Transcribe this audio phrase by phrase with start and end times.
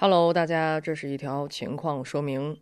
[0.00, 2.56] Hello，大家，这是一条情况说明。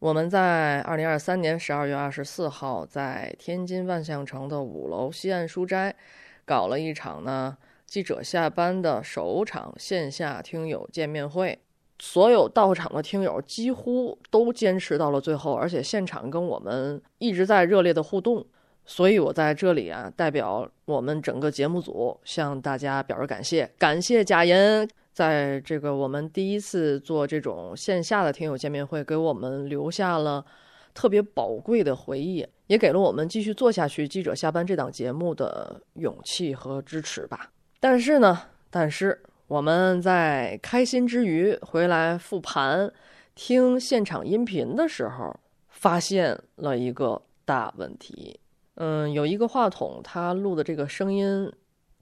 [0.00, 5.96] 我们在二零二三年十二月二十四号，在天津万象城的五楼西岸书斋，
[6.44, 11.58] 搞了一场呢记者下班的首场线下听友见面会。
[12.00, 18.44] 所有到场的听友几乎都坚持到了最后，而且现场跟我们一直在热烈的互动。
[18.84, 24.86] 所以我在这里啊，代表我们整个节目组向大家表示感谢，感谢贾岩。
[25.18, 30.46] 在这个我们第一次做这种线下的听友见面会，给我们留下了
[30.94, 37.50] 特别宝贵的回忆，也给了我们继续做下去《记者下班》这档节目的勇气和支持吧。
[37.80, 42.88] 但是呢，但是我们在开心之余回来复盘
[43.34, 45.34] 听现场音频的时候，
[45.66, 48.38] 发现了一个大问题。
[48.76, 51.52] 嗯，有一个话筒，它录的这个声音。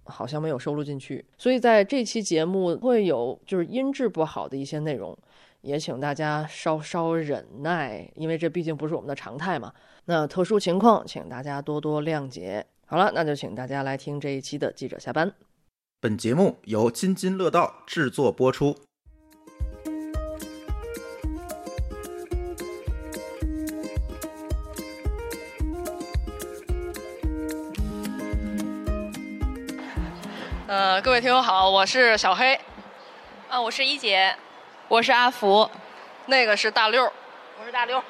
[0.07, 5.17] 好像没有收录进去，所以在这期节目会有就是音质不好的一些内容，
[5.61, 9.73] 也请大家稍稍忍耐，因为这毕竟不是我们的常态嘛。
[10.07, 12.65] 那特殊情况，请大家多多谅解。
[12.87, 15.33] 好了，那就请大家来听这一期的记者下班。
[16.01, 18.77] 本节目由津津乐道制作播出。
[30.69, 32.59] 呃，各位听友好，我是小黑，
[33.49, 34.35] 啊，我是一姐，
[34.89, 35.71] 我是阿福，
[36.27, 38.03] 那个是大六，我是大六，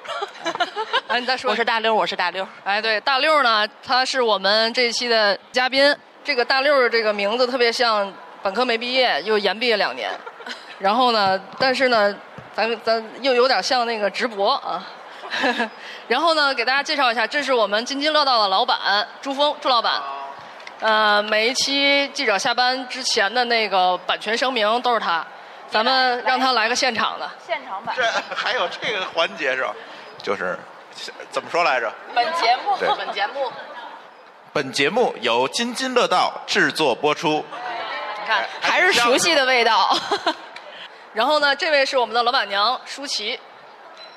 [1.06, 8.10] 哎， 你再说，我是大六，我是大六，哎，对，大六呢，他是我们这一期的嘉宾，这个大六这个名字特别像
[8.42, 10.10] 本科没毕业又延毕业两年，
[10.80, 12.16] 然后呢，但是呢，
[12.54, 14.82] 咱咱又有点像那个直播啊，
[16.08, 20.00] 然后呢，给大家介绍一下，这是我们津津乐道的老板朱峰，朱老板。
[20.80, 25.26] 呃，每一期记者下班之前的那个版权声明都是他，
[25.70, 27.30] 咱们让他来个现场的。
[27.46, 27.96] 现场版。
[27.96, 28.02] 这
[28.36, 29.72] 还有这个环节是吧？
[30.22, 30.58] 就是
[31.30, 31.90] 怎么说来着？
[32.14, 33.52] 本节目，本节目，
[34.52, 37.42] 本节目由津津乐道制作播出。
[38.20, 39.96] 你看，还是熟悉的味道。
[41.14, 43.40] 然后呢，这位是我们的老板娘舒淇，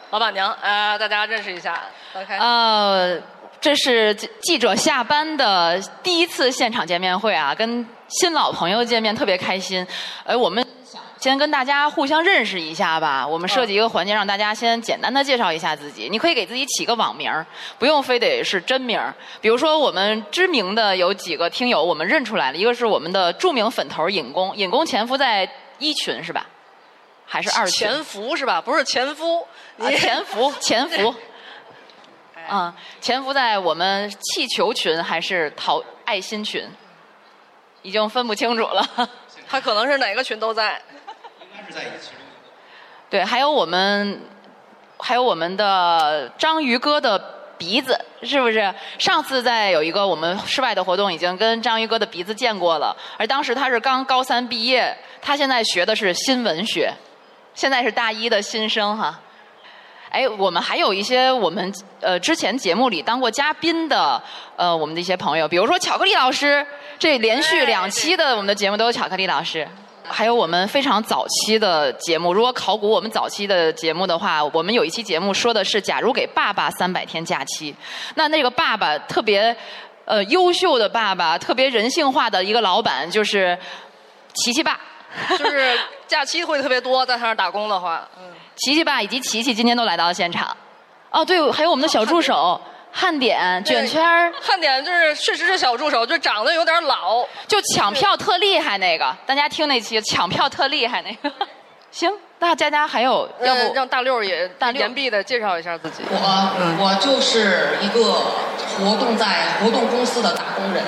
[0.09, 1.83] 老板娘，呃，大家认识一下。
[2.13, 2.37] OK。
[2.37, 3.17] 呃。
[3.61, 9.85] 这是记者下班的第一次现场见面会啊，跟新老朋友见面特别开心。
[10.23, 10.65] 哎，我们
[11.19, 13.27] 先跟大家互相认识一下吧。
[13.27, 16.07] 我们设计一个环节，让大家先简单的介绍一下自己。
[16.09, 17.29] 你可以给自己起个网名
[17.77, 18.97] 不用非得是真名
[19.41, 25.49] 比如说，我们知名的有几个听友，我们认出来了，一个是我们的著名粉头尹工，尹工潜伏在
[25.79, 26.45] 一群是吧？
[27.25, 27.89] 还是二群？
[27.89, 28.61] 潜伏是吧？
[28.61, 29.45] 不是前夫，
[29.77, 31.13] 啊，潜伏，潜伏。
[32.51, 36.67] 嗯，潜伏在我们气球群还是讨爱心群，
[37.81, 38.85] 已经分不清楚了。
[39.47, 40.81] 他可能是哪个群都在。
[41.41, 42.11] 应该是在一起。
[43.09, 44.21] 对，还有我们，
[44.99, 47.17] 还有我们的章鱼哥的
[47.57, 48.73] 鼻子，是不是？
[48.99, 52.95] 上次在有一个我们室外的活动，已经跟章鱼哥的鼻子见过了。
[53.17, 56.93] 而当时他是刚高三毕业，他现在学的是新闻学，
[57.55, 59.19] 现在是大一的新生哈。
[60.09, 61.71] 哎，我们还有一些我们
[62.01, 64.21] 呃之前节目里当过嘉宾的
[64.55, 66.65] 呃我们的一些朋友，比如说巧克力老师，
[66.97, 69.67] 这连续两期的我们的节目都有巧克力老师，
[70.07, 77.75] 还有我们非常早期的节目，如果考古我们早期的节目的话，我们有一期节目说的是假如给爸爸三百天假期，
[78.15, 79.55] 那那个爸爸特别
[80.05, 83.55] 呃优秀的爸爸，特别人性化的一个老板就是
[84.33, 84.79] 琪琪爸，
[85.37, 85.77] 就是
[86.07, 88.23] 假期会特别多，在他那儿打工的话，嗯。
[88.59, 90.55] 琪琪爸以及琪琪今天都来到了现场，
[91.09, 92.59] 哦，对，还有我们的小助手
[92.91, 94.33] 汉典卷圈儿。
[94.41, 99.15] 汉典就是确实是小助手，就长得有点老，就抢票特厉害那个。
[99.25, 101.33] 大家听那期抢票特厉害那个。
[101.91, 106.03] 行，那佳佳还有要不让大六也大六言必的介绍一下自己。
[106.09, 108.03] 我我就是一个
[108.77, 110.83] 活动在活动公司的打工人。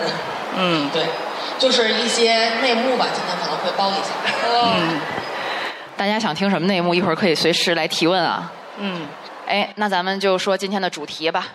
[0.55, 1.05] 嗯，对，
[1.57, 4.09] 就是一些内幕吧，今天可能会包一下。
[4.53, 4.99] 嗯。
[5.97, 6.95] 大家想听什么内幕？
[6.95, 8.51] 一会儿可以随时来提问啊。
[8.77, 9.07] 嗯，
[9.47, 11.47] 哎，那咱们就说今天的主题吧。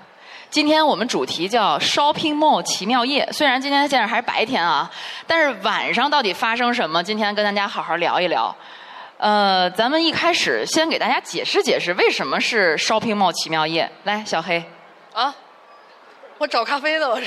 [0.48, 3.28] 今天我们主题叫 Shopping Mall 奇妙夜。
[3.32, 4.88] 虽然今天现在还是白天啊，
[5.26, 7.02] 但是晚上到底发生什么？
[7.02, 8.54] 今天跟大家好好聊一聊。
[9.18, 13.90] 呃，咱们一开始先给大家解释解释为什么是 Shopping Mall 奇妙夜。
[14.04, 14.62] 来，小黑。
[15.12, 15.34] 啊，
[16.38, 17.26] 我找咖啡呢，我这。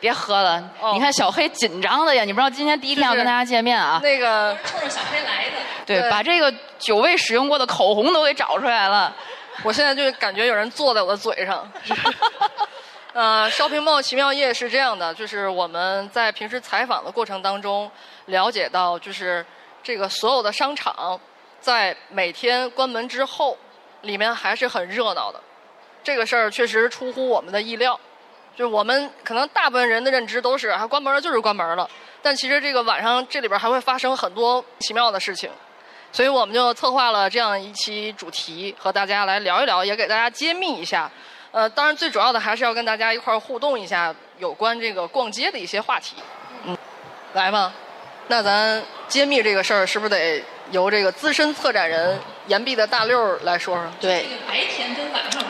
[0.00, 0.62] 别喝了，
[0.92, 2.24] 你看小黑紧张的呀！
[2.24, 4.00] 你不知道今天第一天要跟大家见面啊？
[4.02, 5.52] 那个冲着小黑来的。
[5.84, 9.14] 对，把这个久未使用过的口红都给找出来了。
[9.62, 11.70] 我现在就感觉有人坐在我的嘴上。
[13.14, 17.90] 呃，shopping mall 奇妙夜是这样的，就是我们在平时采访的过程当中
[18.26, 19.44] 了解到，就是
[19.82, 21.18] 这个所有的商场
[21.58, 23.56] 在每天关门之后，
[24.02, 25.40] 里面还是很热闹的。
[26.04, 27.98] 这个事儿确实出乎我们的意料，
[28.56, 31.88] 就是我们可能大部分人的认知都是啊，关门了就是关门了。
[32.22, 35.50] 但其实这个晚上这里边还会发生很多奇妙的事情，
[36.10, 41.10] 所以我们就策划了这样一期主题，和大家来聊一聊，也给大家揭秘一下。
[41.52, 46.16] 呃，当然最主要的还是要跟大家一块儿互动一下有关这个逛街的一些话题。
[46.64, 46.76] 嗯，
[47.34, 47.72] 来吧，
[48.28, 52.18] 那咱揭秘这个事儿是不是得由这个资深策展人
[52.48, 53.84] 岩壁的大六来说说？
[54.00, 55.45] 对，这个白天跟晚上？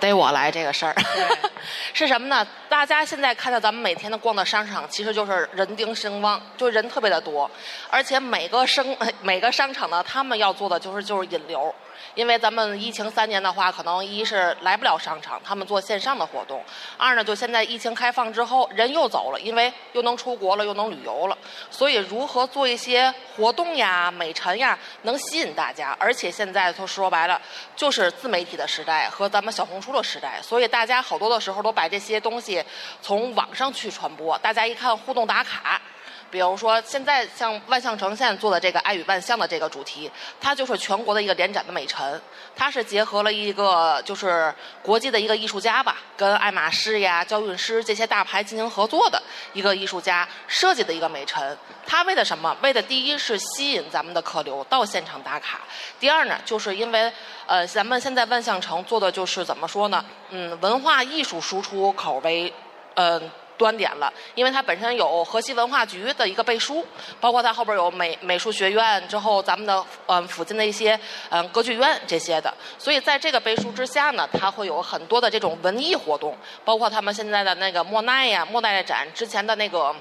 [0.00, 0.94] 得我来这个事儿。
[1.92, 2.46] 是什么呢？
[2.68, 7.50] 大家现在看到咱们每天的逛的商场，其实就是人丁兴旺，就人特别的多，
[7.90, 11.74] 而且每个生每个商场呢，他们要做的就是就是引流。
[12.18, 16.58] 因为咱们疫情三年的话，可能一是来不了商场，他们做线上的活动；
[16.96, 21.38] 二呢，就现在疫情开放之后，人又走了，因为又能出国了，又能旅游了。
[21.70, 25.96] 所以，如何做一些活动呀、美陈呀，能吸引大家？
[26.00, 27.40] 而且现在说说白了，
[27.76, 32.60] 就是自媒体的时代和咱们小红书的时代，所以大家好多的时候都把这些东西
[33.00, 34.36] 从网上去传播。
[34.38, 35.80] 大家一看互动打卡。
[36.30, 40.10] 比如说，现在像万象城现在做的这个“爱与万象”的这个主题，
[40.40, 42.20] 它就是全国的一个联展的美陈，
[42.54, 49.22] 它是结合了一个就是国际的一个艺术家吧，跟爱马仕呀、娇韵诗这些大牌进行合作的
[49.54, 51.56] 一个艺术家设计的一个美陈。
[51.86, 52.54] 它为的什么？
[52.62, 55.60] 为的第一是吸引咱们的客流到现场打卡，
[55.98, 57.10] 第二呢，就是因为
[57.46, 60.04] 呃，咱们现在万象城做的就是怎么说呢？
[60.28, 62.52] 嗯，文化艺术输出口为
[62.94, 63.30] 嗯。
[63.58, 66.86] 端点了，因为它本身有河西文化局的一个背书，
[67.20, 70.98] 包括它后边有美美术学院，之后咱们的嗯附近的一些
[71.30, 79.94] 嗯歌剧院这些的，所以在这个背书之下呢，它会有很多的这种文艺活动，包括他们现在的那个莫奈呀、莫奈展之前的那个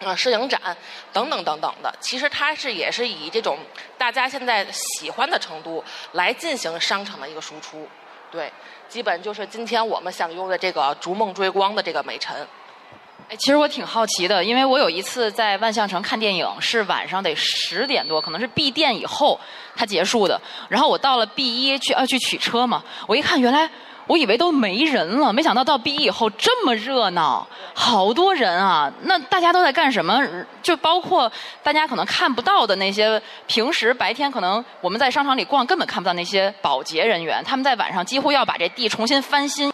[0.00, 0.58] 呃摄影展
[1.12, 3.58] 等等等等的，其实它是也是以这种
[3.98, 7.86] 大家现在喜欢的程度来进行商场的一个输出，
[8.30, 8.50] 对，
[8.88, 12.34] 基本就是今天我们想用的这个逐梦追光的这个美陈。
[13.30, 19.38] 哎，其实我挺好奇的，因为我有一次在万象城看电影，是晚上得十点多，可能是闭店以后
[19.76, 20.40] 它结束的。
[20.70, 23.68] 然后我到了 B 一去要去取车嘛，我一看，原来
[24.06, 28.90] 我以为都没人了，没想到到 B 一以后这么热闹，好多人啊！
[29.02, 30.18] 那大家都在干什么？
[30.62, 31.30] 就包括
[31.62, 39.70] 大家可能看不到的那些，平时白天可能我们在商场里逛根本看不到那些保洁人员，他们在晚上几乎要把这地重新翻新。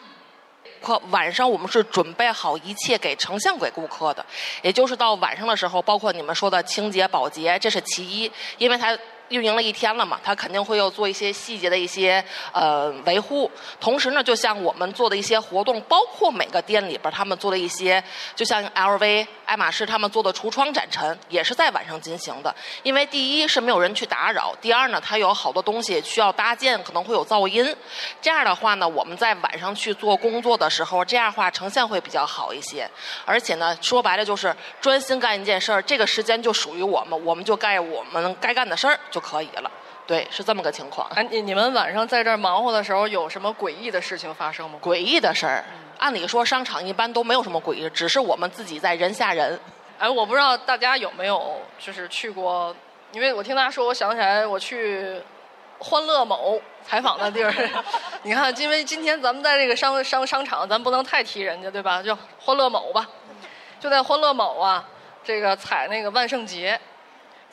[0.85, 4.25] 客晚上我们是准备好一切给呈现给顾客的，
[4.63, 8.97] 也就是到晚上的时候，包括你们说的清洁保洁，这是其一，因为它。
[9.35, 13.51] 运营了一天了嘛，他肯定会要做一些细节的一些呃维护。
[13.81, 18.03] 同时呢，就像我们做的一些活动，包括每个店里边他们做的一些，
[18.37, 22.55] 就像 LV、爱马仕他们做的橱窗展陈，也是在晚上进行的。
[22.85, 27.75] 因为第一是没有人去打扰，第二呢，它有好多东西需要搭建，可能会有噪音。
[28.23, 32.89] 这样的话呢，我们在晚上去做工作的时候，这样话呈现会比较好一些。
[33.25, 38.99] 而且呢，说白了就是专心干一件事儿，这个时间就属于我们，我们就干我们该干的事儿。
[39.11, 39.71] 就可以了，
[40.07, 41.09] 对，是这么个情况。
[41.15, 44.79] 哎，你你们晚上在这儿忙活的时候，有什么诡异的事情发生吗？
[44.83, 45.65] 诡异的事儿，
[45.99, 49.59] 按理说商场一般都没有什么诡异，只是我们自己在人吓人。
[49.99, 52.77] 哎，我不知道大家有没有就是去过，
[53.13, 55.19] 因为我听大家说，我想起来我去
[55.79, 57.51] 欢乐某采访的地儿。
[58.25, 62.03] 你看，因为今天咱们在这个商商商场，咱不能太提人家，对吧？
[62.03, 63.09] 就欢乐某吧，
[63.81, 64.85] 就在欢乐某啊，
[65.25, 66.79] 这个采那个万圣节。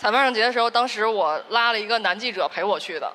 [0.01, 3.13] 采万圣节的时候，当时我拉了一个男记者陪我去的，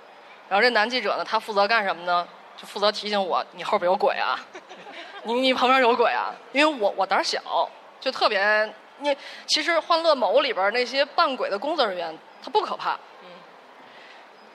[0.48, 2.24] 然后这男记者呢，他负责干什么呢？
[2.56, 4.38] 就负责提醒我，你后边有鬼啊，
[5.24, 6.32] 你你旁边有鬼啊。
[6.52, 9.16] 因为我我胆小，就特别你
[9.46, 12.96] 其实欢乐某里边那些扮鬼的工作人员，他不可怕，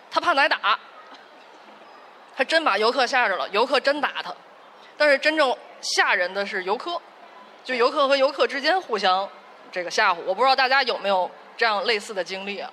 [0.10, 0.80] 他怕挨打，
[2.38, 4.34] 他真把游客吓着了，游客真打他，
[4.96, 6.98] 但是真正吓人的是游客，
[7.66, 9.30] 就游客和游客之间互相
[9.70, 10.20] 这个吓唬。
[10.26, 11.30] 我不知道大家有没有。
[11.58, 12.72] 这样类似的经历啊，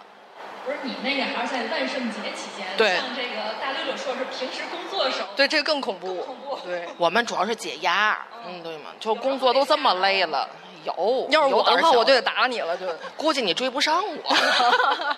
[0.65, 2.67] 不是你那个还是在万圣节期间？
[2.77, 5.29] 对，像这个大六六说是平时工作的时候。
[5.37, 6.15] 对，这个更恐怖。
[6.23, 6.59] 恐怖。
[6.65, 8.19] 对，我们主要是解压。
[8.47, 10.49] 嗯，对嘛，就工作都这么累了，
[10.85, 11.27] 有。
[11.31, 12.87] 要是我的话，我就得打你了，就。
[13.17, 14.37] 估计你追不上我。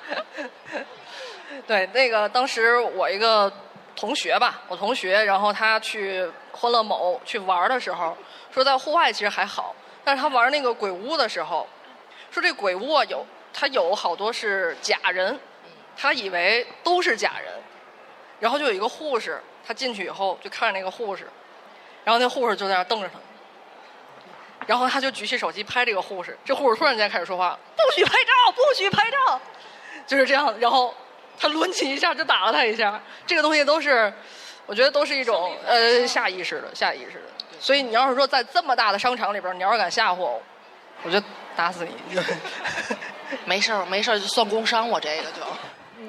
[1.66, 3.52] 对，那个当时我一个
[3.94, 8.16] 同学吧，我同学，然后他去欢乐某去玩的时候，
[8.52, 11.68] 说在户外其实还好，但是他玩那个鬼屋的时候，
[12.30, 13.24] 说这鬼屋啊有。
[13.52, 15.38] 他有好多是假人，
[15.96, 17.52] 他以为都是假人，
[18.38, 21.28] 然后就有一个护士，他进去以后就看着那个护士，
[22.04, 23.18] 然后那护士就在那瞪着他，
[24.66, 29.40] 然后他就举起手机拍这个护士，这护士突然间开始说话，不许拍照，不许拍照，
[30.06, 30.94] 就是这样，然后
[31.38, 34.12] 他抡起一下就打了他一下，这个东西都是，
[34.66, 37.24] 我觉得都是一种呃下意识的下意识的。
[37.58, 40.40] 所以你要是说在这么大的商场里边，你要是敢吓唬我，
[41.02, 41.22] 我就
[41.54, 41.94] 打死你。
[43.44, 45.42] 没事儿没事儿，就算工伤，我这个就。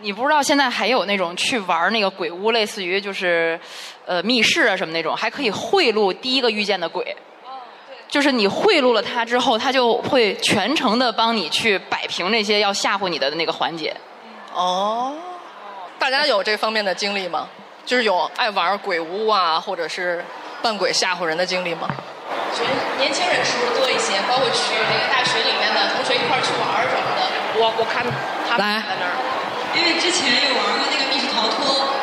[0.02, 3.60] 你不知道现在还有那种去玩那个鬼屋，类似于就是，
[4.06, 7.16] 呃，密室啊什么那种，还可以贿赂第一个遇见的鬼。
[8.08, 13.96] 就是你贿赂了他之后，他就会全程的帮你去摆平那些要吓唬你的那个环节。
[14.54, 15.16] 哦，
[16.00, 17.48] 大家有这方面的经历吗？
[17.86, 20.24] 就是有爱玩鬼屋啊，或者是
[20.62, 21.88] 扮鬼吓唬人的经历吗？
[22.52, 24.20] 觉得年轻人是不是多一些？
[24.28, 27.22] 包括去那个大学里面的同学一块儿去玩儿什么的。
[27.60, 28.04] 我我看
[28.48, 29.16] 他们来在那儿，
[29.76, 31.96] 因为之前有玩过那个密室逃脱，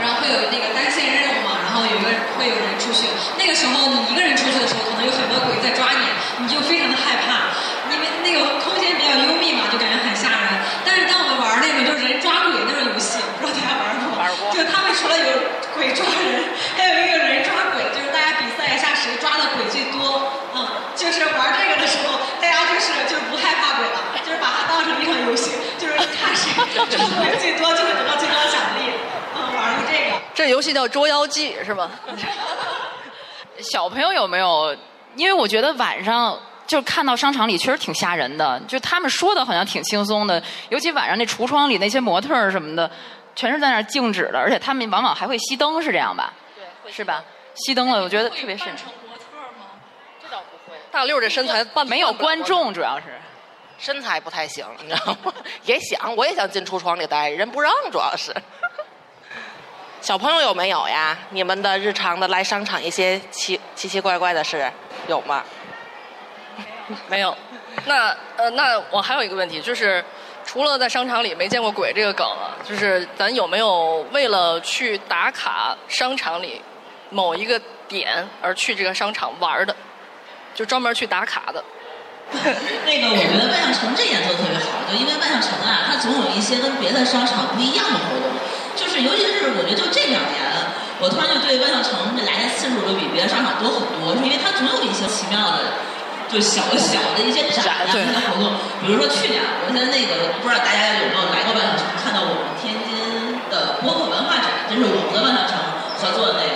[0.00, 6.04] 然后会有那个单线任务嘛，然后有个会有人出去，那个时候你一个人出去的时候，可能有很多鬼在抓你，
[6.40, 7.52] 你就非常的害怕，
[7.92, 10.48] 因为那个空间比较幽密嘛，就感觉很吓人。
[10.84, 14.16] 但是当我们玩那种就是人抓鬼那种游戏，不知道大家玩过？
[14.16, 15.28] 玩过就他们除了有
[15.72, 20.30] 鬼抓人，还有一个人抓鬼，就是大家比赛一下谁抓的鬼最多。
[20.54, 28.92] 嗯，就是玩这个的时候，大家就是就是不害怕鬼了，就是把它当成一场游戏，就是看谁抓鬼最多就会得到最高奖励。
[29.34, 30.16] 嗯，玩过这个。
[30.34, 31.90] 这游戏叫《捉妖记》是吗？
[33.58, 34.76] 小朋友有没有？
[35.14, 42.90] 因为我觉得晚上就看到商场里确实挺吓人的，就他们说的好像挺轻松的，尤其晚上那橱窗里那些模特儿什么的，
[43.36, 46.32] 全是在那儿静止的，而且他们往往还会熄灯，是这样吧？
[46.56, 47.22] 对，是吧？
[47.54, 48.76] 熄灯了，我觉得特别瘆人。
[50.22, 53.06] 这倒不会，大六这身材扮没有观，众，主要是。
[53.78, 55.32] 身材不太行，你知道吗？
[55.64, 58.32] 也想，我也想进橱窗里待，人不让，主要是。
[60.00, 61.18] 小朋友有没有呀？
[61.30, 64.70] 你们的日常的来商场一些奇奇奇怪怪的事
[65.08, 65.42] 有吗？
[67.08, 67.36] 没有。
[67.86, 70.04] 那呃，那我还有一个问题，就是
[70.44, 76.62] 除了在商场里没见过鬼这个梗啊，就是咱有没有为了去打卡商场里
[77.12, 79.76] 某一个点而去这个商场玩的，
[80.54, 81.62] 就专门去打卡的？
[82.32, 88.32] 那个，我觉得万象城这点做的特别好，就因为万象城啊，它总有一些跟别的商场不一样的活动，
[88.72, 90.40] 就是尤其是我觉得就这两年，
[90.96, 95.76] 我突然就对万象城来的次数都比别的商场多很多，是因为它总有一些奇妙的，
[96.32, 105.60] 就小小的一些展啊，的活动，比如说去年，我现在那个不知道大家有没有来过万象城，看到我们天津的播客文化展，就是我们的万象城
[106.00, 106.51] 合作的那个，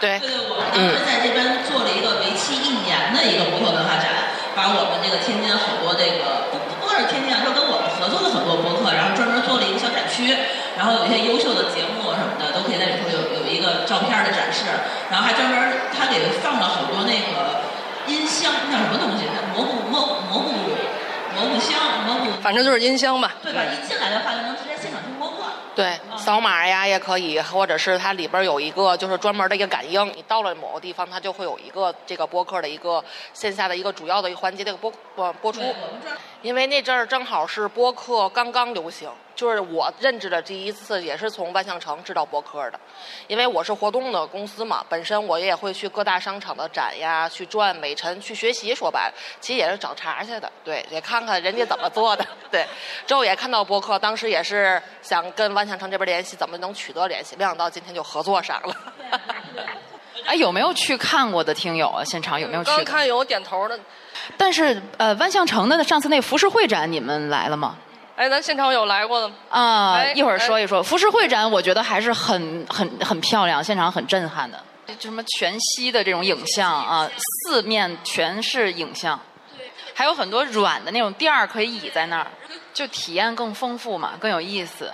[0.00, 0.24] 对吧？
[0.24, 4.32] 对我们当时在这边做了一个为期一年的一个播客文化展。
[4.50, 10.26] 把我们这个天津好多这个不不光是天津啊，说跟我们合作的很多播客，然后专门做了一个小展区，
[10.76, 14.66] 然后有一些优秀的节目什么的都可以在里头有有一个照片的展示，
[15.08, 15.54] 然后还专门
[15.94, 17.62] 他给放了好多那个
[18.10, 19.30] 音箱，那叫什么东西？
[19.30, 23.38] 那蘑菇蘑蘑菇蘑菇箱蘑菇，反正就是音箱吧。
[23.40, 23.62] 对吧？
[23.70, 24.69] 一进来的话就能听。
[25.80, 35.62] 对，扫码呀也可以，或者是它里边有一个就是专门的一个感应，你到了某个地方，它就会有一个这个播客的一个线下的一个主要的一个环节的一个播播播出。
[36.42, 42.80] 因为那阵儿正好是播客刚刚流行，就是我认知的第一次，也是从万象城知道播客的。
[43.26, 52.66] 因为我是活动的公司嘛，本身我也会去各大商场的展呀，去转美陈去学习，说白了，其实也是找茬去的，对，也看看人家怎么做的，对。
[53.06, 58.76] 之后也看到播客，当时也是想跟万象城这边联系，怎么能取得联系，没想到今天就合作上了。
[60.26, 62.04] 哎，有没有去看过的听友啊？
[62.04, 62.70] 现场有没有去？
[62.70, 63.78] 刚看有点头的，
[64.36, 67.76] 但是呃，万象城的上次那个浮世绘展，你们来了吗？
[68.16, 69.34] 哎，咱现场有来过的吗？
[69.48, 74.62] 啊、哎一会儿说一说服饰会展，我觉得还是很很很漂亮，现场很震撼的。
[74.98, 79.18] 就什么全息的这种影像啊，四面全是影像，
[79.94, 82.26] 还有很多软的那种垫儿可以倚在那儿，
[82.74, 84.92] 就体验更丰富嘛，更有意思。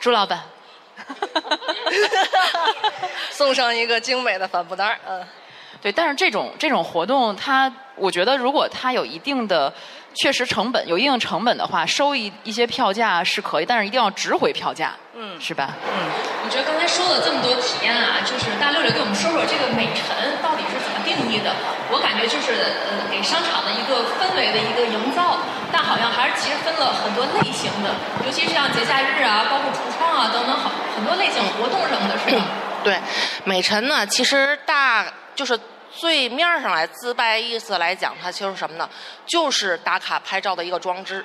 [0.00, 0.40] 朱老板，
[3.30, 5.22] 送上一个精美的帆布袋儿，嗯。
[5.82, 9.72] 对，但是这种这种活动，它我觉得如果它有一定的
[10.14, 15.70] 确实成本，有一定成本的话，收一一些票价是可以，但是一定要值回票价，嗯是吧？
[15.86, 16.10] 嗯
[16.44, 20.79] 我觉得刚才说了这么多体验啊，就是大六六给我们说说这个美陈到底是
[21.14, 21.54] 定义的。
[21.90, 22.54] 我感觉就是
[22.86, 25.38] 呃给商场的一个氛围的一个营造，
[25.72, 27.90] 但好像还是其实分了很多类型的，
[28.24, 32.44] 尤其是像节假日啊，包括橱窗啊等等好很多类型活动什么的，是吧？
[32.84, 32.98] 对，
[33.44, 35.58] 美陈呢，其实大就是
[35.90, 38.88] 最面上来自白意思来讲，它其实什么呢？
[39.26, 41.24] 就是打卡拍照的一个装置。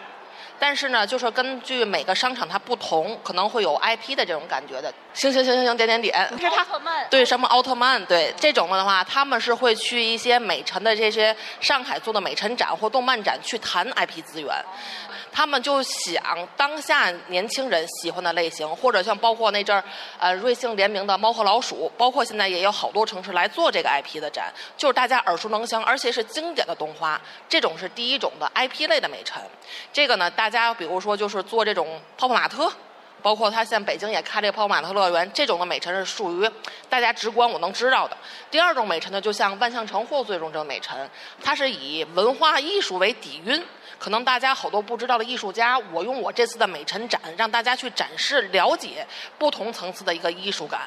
[0.60, 4.94] 但是呢，就是根据每个商场它不同，可能会有 IP 的这种感觉的。
[5.14, 6.66] 行行行行行，点点点，是他
[7.10, 14.54] 对什么奥特曼，对这种的话，他们是会去一些美陈的这些上海做的美陈展或动漫展去谈 IP 资源。
[15.36, 19.84] 他们就想当下年轻人喜欢的类型，或者像包括那阵儿，
[20.18, 27.20] 呃，瑞幸联名的《猫和老鼠》，包括现在也有好多城市来做这个 IP 的展，就是大家耳熟能详，而且是经典的动画。
[27.50, 29.42] 这种是第一种的 IP 类的美陈。
[29.92, 32.72] 这个呢，大家比如说就是做这种泡泡玛特。
[33.22, 36.48] 包括他现在北京也开这个泡泡玛特乐园，这种的美陈是属于
[36.88, 38.16] 大家直观我能知道的。
[38.52, 41.10] 第二种美陈呢，就像万象城或最终这个美陈，
[41.44, 43.66] 它是以文化艺术为底蕴。
[43.98, 49.06] 可能大家好多不知道的艺术家，我用我这次的美陈展，让大家去展示、了解
[49.38, 50.82] 不同层次的一个艺术感。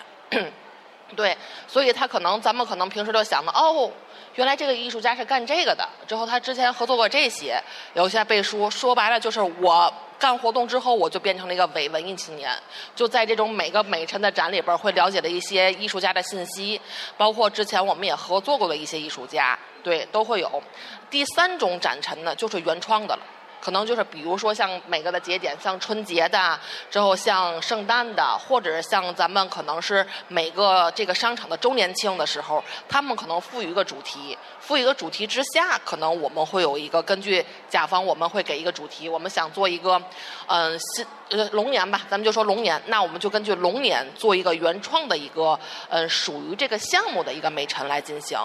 [1.17, 1.37] 对，
[1.67, 3.91] 所以他可能咱们可能平时都想的哦，
[4.35, 5.89] 原来这个艺术家是干这个的。
[6.07, 7.63] 之后他之前合作过这些，
[7.95, 8.71] 留下背书。
[8.71, 12.51] 说白了就是我干活动之后，我就变成了一个伪文艺青年，
[12.95, 16.81] 就在这种每个美陈的展里边会了解的一些艺术家的信息，
[17.17, 20.63] 包括之前我们也合作过的一些艺术家，对，都会有。
[21.09, 23.23] 第三种展陈呢，就是原创的了。
[23.61, 26.59] 可能就是比如说像每个的节点，像春节的，
[26.91, 34.37] 之后像圣诞的，或者像咱们可能是每个这个商场的周年庆的时候，他们可能赋予一个主题，
[34.69, 39.99] 赋一个主题之下，可能我们会有一个根据甲方，我们会给一个主题，我们想做一个，
[40.47, 45.59] 嗯，新呃龙年吧，咱们就说龙年，那我们就根据龙年做一个原创的一个，
[45.89, 48.39] 嗯，属于这个项目的一个美陈来进行，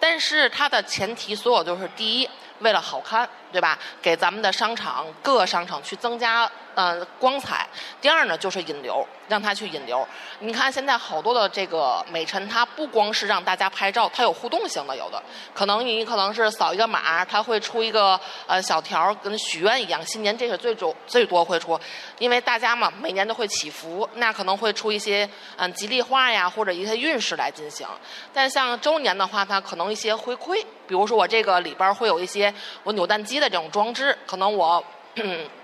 [0.00, 2.28] 但是它的前提所有都是第一。
[2.60, 3.78] 为了好看，对吧？
[4.02, 7.66] 给咱们的商场各商场去增加呃光彩。
[8.00, 10.06] 第二呢，就是引流，让他去引流。
[10.38, 15.20] 你看现在好多的这个美陈，它不光是让大家拍照，它有互动性的，有的
[15.52, 20.00] 可能你可能是扫一个码，它会出一个呃小条，跟许愿一样。
[20.06, 21.76] 新年这是最多最多会出，
[22.20, 27.84] 因为大家嘛每年都会祈福，那可能会出一些嗯吉利话呀，或者一些运势来进行。
[28.32, 30.64] 但像周年的话，它可能一些回馈。
[30.86, 32.54] 比如说我这个里边会有一些
[32.84, 34.82] 我扭蛋机的这种装置，可能我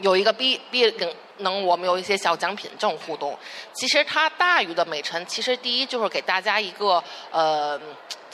[0.00, 0.92] 有一个 B B
[1.38, 3.38] 能我们有一些小奖品这种互动。
[3.72, 7.80] 其实它大于的美陈，其实第一就是给大家一个呃。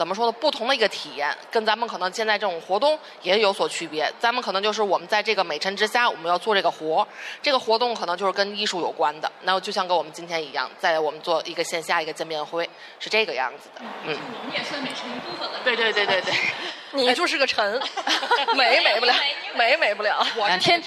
[0.03, 0.33] 怎么说呢？
[0.33, 4.13] 不同的一个体验，跟咱们可能现在这种活动也有所区别。
[4.19, 7.07] 咱们可能就是我们在这个美陈之下，我们要做这个活，
[7.41, 9.31] 这个活动可能就是跟艺术有关的。
[9.43, 13.83] 那就像跟我们今天一样，在我们做一个线下一个见面会，是这个样子的。
[14.05, 15.61] 嗯，我们也算美陈一部分了。
[15.63, 16.35] 对对对对对，
[16.91, 17.81] 你就是个陈，
[18.59, 19.15] 美美不了，
[19.55, 20.27] 美美不了。
[20.37, 20.83] 我天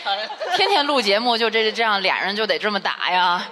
[0.58, 3.48] 天天录节目就这这样，俩人就得这么打呀。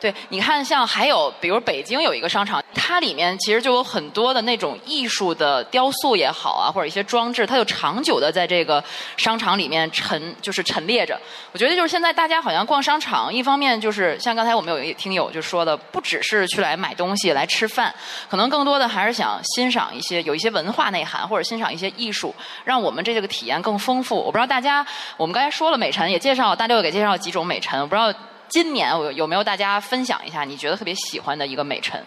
[0.00, 8.82] 对，你看，像还有，比如北京有一个商场，它里面其实就有很多的那种艺术的雕塑也好啊，或者一些装置，它就长久的在这个
[9.16, 11.18] 商场里面陈，就是陈列着。
[11.52, 17.94] 我觉得就是现在大家好像逛商场，一方面就是像刚才我们有一听友就说的，不只是去来买东西、来吃饭，
[18.28, 24.16] 可能更多的还是想欣赏一些有一些文化内涵，或者欣赏一些艺术，让我们这个体验更丰富。
[24.16, 28.12] 我不知道大家，我们刚才说了美陈，也介绍大六给介绍几种美陈，我不知道。
[28.48, 32.02] 今年有有没有大家分享一下你觉得特别喜欢的一个美陈？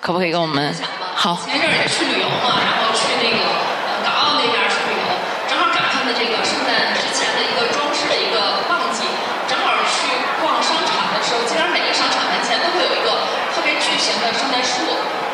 [0.00, 0.74] 可不可以跟我们？
[1.14, 1.38] 好。
[1.46, 5.06] 前阵儿也去旅游嘛，然后去那个呃港澳那边去旅游，
[5.46, 9.06] 正好赶上的这个圣诞之前的一个装饰的一个旺季，
[9.46, 10.10] 正好去
[10.42, 13.14] 逛商场的时候，基本上每个商场门前都会有一个
[13.54, 14.82] 特别巨型的圣诞树，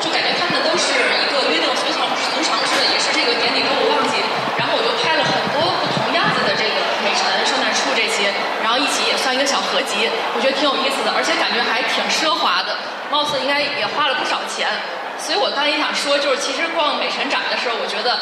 [0.05, 4.21] 就感觉他们都是一个约定俗成俗成似的，也是这个年底购物旺季。
[4.61, 8.29] 然后我就拍了很多不同样子的这个美陈、圣诞树这些，
[8.61, 10.05] 然后一起也算一个小合集，
[10.37, 12.77] 我觉得挺有意思的，而且感觉还挺奢华的，
[13.11, 14.69] 貌似应该也花了不少钱。
[15.19, 18.21] 所以我刚才也想说，就是其实逛美陈展的时候，我觉得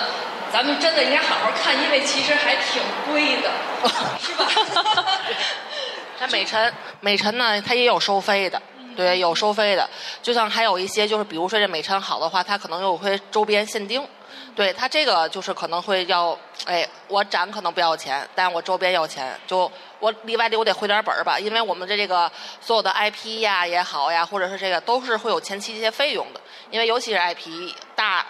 [0.53, 3.51] 咱们真的应该好好看，因为其实还挺贵的，
[4.23, 4.47] 是吧？
[6.19, 8.63] 它美陈，美陈呢，它也有收费的，
[8.97, 9.89] 对，有收费的。
[10.23, 14.07] 就像还有一些，就是比如说这美陈好的话，它可能有会周边限定。
[14.55, 22.31] 对它这个就是可能会要，哎，我展可能不要钱，但我周边要钱，就我里外里我得回点本儿吧，因为我们的这个
[22.61, 28.27] 所有的 IP 呀也好呀，或者是这个都是会有前期一些费用的，因为尤其是 IP 大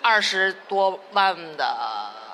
[0.00, 1.76] 二十多万的、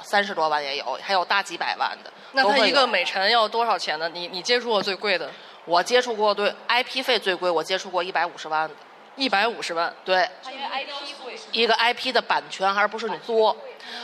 [0.02, 2.12] 三十多万也有，还有大几百万的。
[2.32, 4.08] 那它一个美陈要多少钱呢？
[4.08, 5.30] 你你接触过最贵的？
[5.64, 8.74] 我接触过对 IP 费最贵，我接触过一百五十万的。
[9.16, 10.88] 一百五十万，对，因为 IP
[11.22, 13.56] 贵，一个 IP 的版权，而不是你做，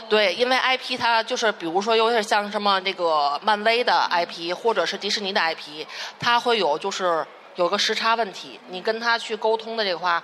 [0.09, 5.85] 对，因为 IP 它就是，比如说有点像什么那个漫威的 IP，或者是迪士尼的 IP，
[6.19, 10.21] 它会有就是有个时差问题，你跟他去沟通的这个话，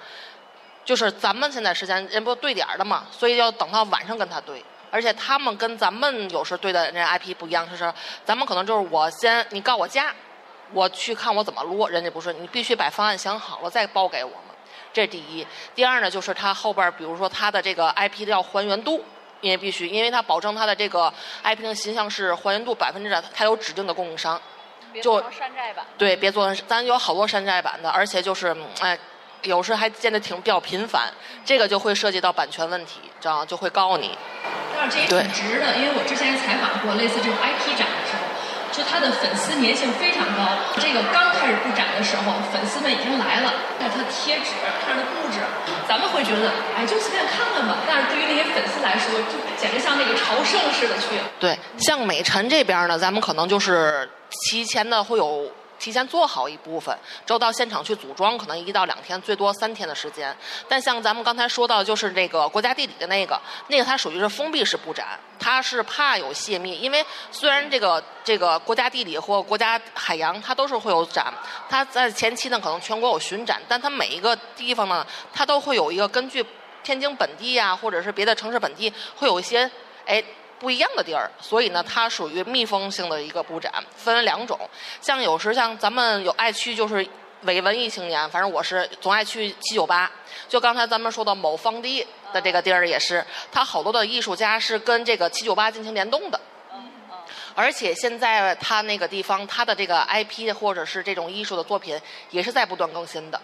[0.83, 7.93] 就是咱们现在时间人不对点儿的嘛，所以要等到晚上跟他对，而且他们跟咱们有时对的那 IP 不一样，就是
[8.25, 10.13] 咱们可能就是我先你告我价，
[10.73, 14.39] 我去看我怎么落，人家不是，你必须把方案想好了再报给我们，
[14.91, 15.45] 这第一。
[15.75, 19.03] 第二呢，就是它后边比如说它的这个 IP 的要还原度。
[19.41, 24.41] 因为必须，因为它保证它的这个 IP 的形象是还原度百分之百，它有指定的供应商。
[25.01, 25.85] 就山寨版。
[25.97, 28.97] 对，别做成，咱有好多山寨版的，而且就是哎，
[29.43, 31.11] 有时还见的挺比较频繁，
[31.45, 34.17] 这个就会涉及到版权问题，这样就会告你。
[34.75, 38.26] 但是这也挺值的，因为我之前采访过类似这种 IP 展的时候。
[38.77, 40.45] 就他的粉丝粘性非常高。
[40.77, 44.53] 这个刚开始布展的时候，粉丝们已经来了，看它贴纸，
[44.85, 45.39] 看他的布置，
[45.89, 47.77] 咱们会觉得，哎，就随便看看吧。
[47.87, 51.17] 但是对于那些粉丝来说，就简直像那个朝圣似的去。
[51.39, 55.51] 对，像美晨这边呢，咱们可能就是提前的会有。
[55.79, 60.35] 提前做好一部分，之后到现场去组装，可能一到两天，最多三天的时间。
[60.67, 66.77] 但像咱们刚才说到，就是这个国家地理的那个，那个它属于是封闭式布展，它是怕有泄密。
[66.77, 71.33] 因为虽然这个这个国家地理或国家海洋它都是会有展，
[71.69, 76.45] 它在前期呢可能全国有巡展，但它每一个地方呢，它都会有一个根据
[76.83, 79.69] 天津本地呀，或者是别的城市本地会有一些
[80.05, 80.23] 哎。
[80.59, 84.59] 不一样的地儿，所以呢，它属于密封性的一个布展，分为两种。
[85.01, 87.07] 像有时像咱们有爱去就是
[87.43, 90.11] 伪文艺青年，反正我是总爱去七九八。
[90.49, 96.39] 就刚才咱们说的某方地的这个地儿也是，它好多的艺术家是跟这个七九八进行联动的。
[97.53, 103.41] 而且现在它那个地方，它的这个 IP 或者是这种艺术的作品也是在不断更新的。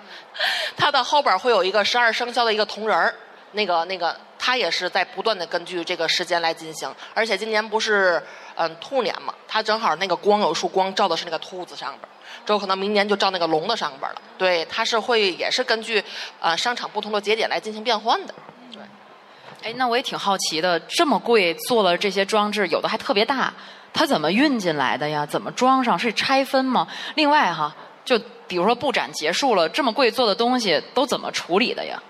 [0.77, 3.15] 它的后边会有一个十二生肖的一个铜人儿。
[3.53, 8.21] 那个那个，它也是在不断的根据这个时间来进行，而且今年不是
[8.55, 12.09] 嗯兔年嘛，它正好那个光有束光照的是那个兔子上边儿，
[12.45, 14.21] 之后可能明年就照那个龙的上边儿了。
[14.37, 16.03] 对，它是会也是根据
[16.39, 18.33] 呃商场不同的节点来进行变换的。
[18.71, 18.81] 对，
[19.63, 23.53] 哎，那我也挺好奇的，这么贵做了这些装置，有的还特别大，
[23.93, 25.25] 它怎么运进来的呀？
[25.25, 25.97] 怎么装上？
[25.97, 26.87] 是拆分吗？
[27.15, 32.01] 另外哈，就比如说布展结束了，这么贵做的东西都怎么处理的呀？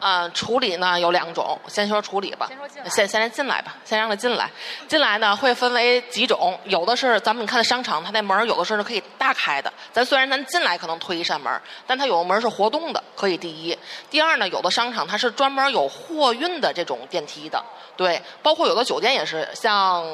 [0.00, 2.46] 嗯，处理呢有两种，先说处理吧。
[2.48, 2.88] 先说进来。
[2.88, 4.50] 先先进来吧，先让他进来。
[4.88, 9.72] 进来呢会分为几种，有的是咱们你看商场，它那门有的是可以大开的。
[9.92, 11.52] 咱虽然咱进来可能推一扇门，
[11.86, 13.78] 但它有个门是活动的，可以第一。
[14.10, 17.62] 第二呢，有的商场它是专门有货运的这种电梯的，
[17.96, 20.04] 对，包括有的酒店也是，像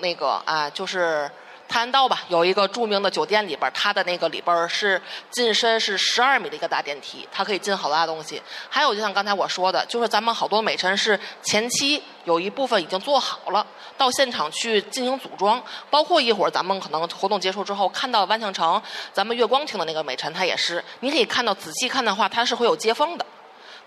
[0.00, 1.30] 那个啊，就是。
[1.70, 8.42] 泰安道吧，有一个著名的酒店里边，它的那个里边是进深是十二米的一个大电梯，它可以进好大东西。
[8.68, 13.64] 还有就像刚才我说的，就是咱们好多美陈是前期有一部分已经做好了，
[13.96, 15.62] 到现场去进行组装。
[15.88, 23.24] 包括一会儿咱们可能活动结束之后看到万象城，咱们月光厅的那个美陈，它也是，你可以看到仔细看的话，它是会有接缝的。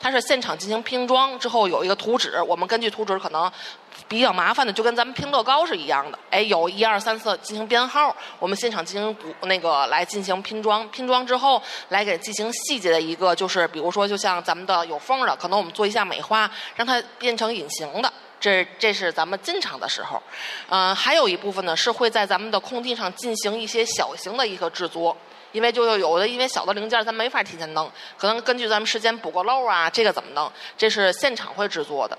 [0.03, 3.49] 它是现场进行拼装之后有一个图纸，我们根据图纸可能
[4.09, 6.19] 比较麻烦的，就跟咱们拼乐高是一样的。
[6.29, 18.11] 哎，有一二三四进行编号，我们现场进行补那个来进行拼装，拼装之后来给进行细节的一个，就是比如说就像咱们的有缝的，可能我们做一下美化，让它变成隐形的。
[18.41, 20.21] 这这是咱们进场的时候，
[20.67, 25.15] 嗯，还有一部分呢是会在咱们的空地上进行一些小型的一个制作。
[25.53, 30.51] 因为就有的，因为小的零件咱没法提前弄，可能根据咱们时间补个漏啊，这个怎么弄？
[30.77, 32.17] 这是现场会制作的。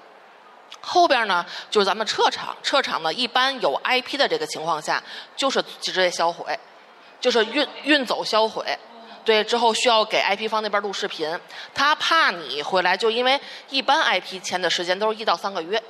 [0.80, 5.02] 后边呢，就是咱们撤场，撤场呢一般有 IP 的这个情况下，
[5.36, 6.58] 就是直接销毁，
[7.20, 8.64] 就是运运走销毁。
[9.24, 11.38] 对，之后需要给 IP 方那边录视频，
[11.74, 15.82] 他怕你回来，就因为一般 IP 签的时间都是一到三个月。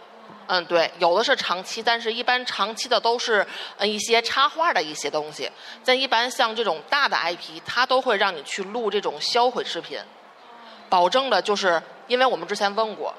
[0.47, 5.51] 嗯，对，有的是长期，但是一般长期的都是呃一些插画的一些东西。
[5.85, 9.99] 但一般像这种大的 IP，它都会让你去录这种销毁视频，
[10.89, 13.15] 保证的就是，因为我们之前问过，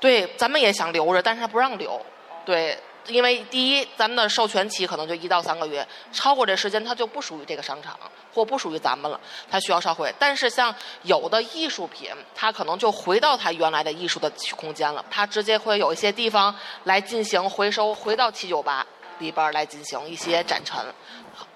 [0.00, 2.00] 对，咱们也想留着，但是他不让留，
[2.44, 2.78] 对。
[3.08, 7.98] 因为第一，咱们的授权期可能就一到三个月，超过这时间它就不属于这个商场，
[8.32, 10.14] 或不属于咱们了，它需要烧毁。
[10.18, 18.86] 但是像有的艺术品，它可能就回到它原来的艺术的空间了，它直接会有一些地方来进行回收，回到七九八
[19.18, 20.78] 里边来进行一些展陈。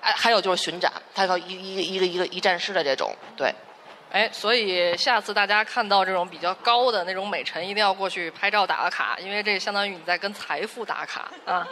[0.00, 3.54] 哎，还有就是巡展，它有一一个一个一个一站式的这种，对。
[4.16, 11.68] 哎，所以下次大家看到这种比较高的那种美陈，一定要过去拍照打个卡，因为这相当于你在跟财富打卡啊，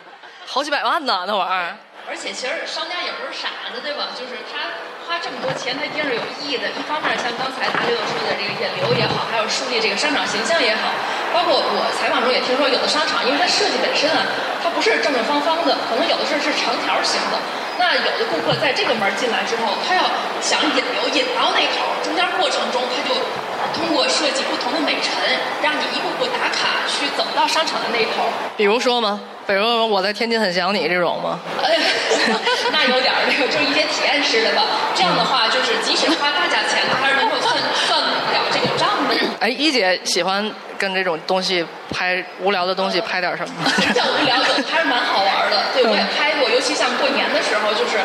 [0.47, 1.77] 好几百万呢那玩意儿。
[2.05, 4.13] 而且其实商家也不是傻子，对吧？
[4.13, 4.77] 就是他
[5.09, 6.69] 花这么多钱，他一定是有意义的。
[6.69, 10.93] 一方面像刚才大六说的这个引流也好，还有树立这个商场形象也好，
[11.33, 14.21] 包括我采访中也听说有的商场，因为它设计本身啊，
[14.61, 17.41] 它不是正正方方的，可能有的是是长条形的。
[17.81, 20.05] 那有的顾客在这个门进来之后，他要
[20.45, 23.17] 想引流引到那头，中间过程中他就
[23.73, 25.13] 通过设设计不同的美陈，
[25.63, 28.29] 让你一步步打卡去走到商场的那头。
[28.57, 29.21] 比如说吗？
[29.47, 31.39] 比如说我在天津很想你这种吗？
[31.63, 31.77] 哎，
[32.73, 34.63] 那有点儿那个，就是一些体验式的吧。
[34.95, 38.09] 这样的话，就是即使花大价钱，他还是能够算算了
[38.53, 39.15] 这个账的。
[39.41, 43.71] 哎，一姐喜欢跟这种东西拍无聊的东西拍点什么？
[43.93, 45.63] 叫无聊的，还是蛮好玩的。
[45.75, 47.99] 对，我也拍过，尤其像过年的时候，就是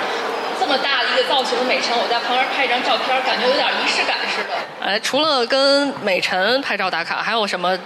[0.59, 4.49] 这么大的一个造型的美辰，我在旁边拍一张照片，感觉有点仪式感似的。
[4.85, 7.77] 哎，除了跟美辰拍照打卡，还有什么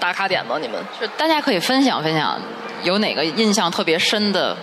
[0.00, 0.56] 打卡点吗？
[0.60, 2.38] 你们就大家可以分享分享。
[2.84, 4.56] 有哪个印象特别深的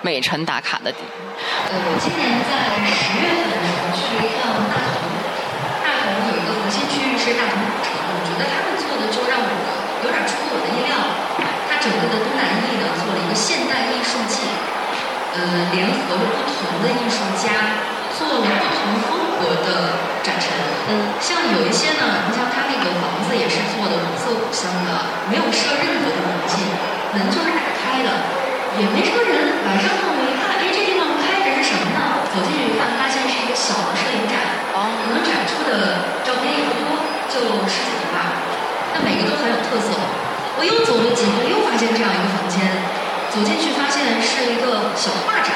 [0.00, 0.98] 美陈打卡的地？
[1.02, 2.54] 呃，我今年在
[2.94, 5.02] 十月份的时候去了一趟大同，
[5.82, 9.50] 大同有一个核心区域是大同古城，我觉得他们做的就让我
[10.06, 10.94] 有点出乎我的意料。
[11.66, 14.46] 它整个的东南艺呢做了一个现代艺术季，
[15.34, 17.82] 呃，联合了不同的艺术家
[18.14, 18.78] 做了不同
[19.10, 19.68] 风格的
[20.22, 20.50] 展陈。
[20.88, 24.90] 嗯，像有一些呢，你像他那个房子也是做的古色古香的，
[25.30, 26.62] 没有设任何的门禁。
[27.14, 28.08] 门就是打开的，
[28.76, 29.62] 也没什么人。
[29.64, 32.00] 晚上呢，我一看，哎，这地方开着是什么呢？
[32.34, 34.36] 走进去一看，发现是一个小的摄影展，
[34.72, 37.00] 可能展出的照片也不多，
[37.32, 38.36] 就十几个吧。
[38.92, 39.96] 但每个都很有特色。
[40.56, 42.64] 我又走了几步，又发现这样一个房间，
[43.28, 45.52] 走进去发现是一个小画展。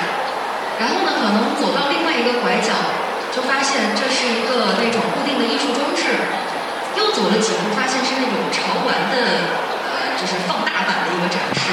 [0.81, 2.73] 然后呢，可能走到另外一个拐角，
[3.35, 6.03] 就发现这是一个那种固定的艺术装置。
[6.99, 9.17] 又走了几步，发现是那种潮玩的。
[9.91, 11.73] 呃就是放大版的一个展示，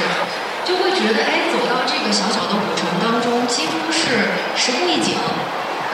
[0.64, 4.24] 就会觉得哎，走到这个小小的古城当中，几乎是
[4.56, 5.16] 十步一景，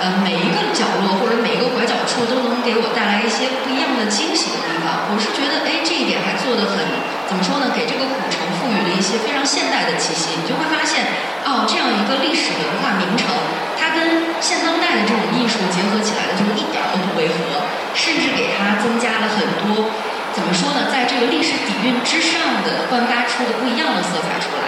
[0.00, 5.06] 呃，每一个角落或者每一个拐角处都能给我带来一些不一样的惊喜的地方。
[5.10, 6.82] 我是觉得哎，这一点还做得很，
[7.30, 7.70] 怎么说呢？
[7.70, 10.34] 给这个古城赋予了一些非常现代的气息。
[10.34, 11.06] 你就会发现，
[11.46, 13.30] 哦，这样一个历史文化名城，
[13.78, 17.62] 它跟现当代的这种艺术结合起来的时候，一点都不违和，
[17.94, 19.88] 甚至给它增加了很多。
[20.34, 20.90] 怎么说呢？
[20.90, 24.66] 在这个历史底蕴之上的焕发出的不一样的色彩出来，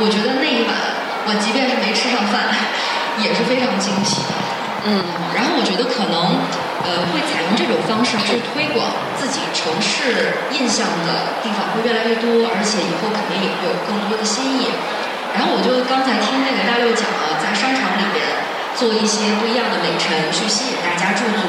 [0.00, 0.72] 我觉得那一晚
[1.28, 2.48] 我即便是没吃上饭，
[3.20, 4.32] 也是非常惊喜的。
[4.84, 5.00] 嗯，
[5.32, 6.44] 然后我觉得可能
[6.84, 8.84] 呃会采用这种方式去推广
[9.16, 14.68] 自己城市印象的地方会越来越多，而且以后肯定也会有更多的新意。
[15.32, 18.22] 然后我就刚才听那个大六讲了，在商场里边
[18.76, 21.42] 做一些不一样的美陈，去吸引大家驻足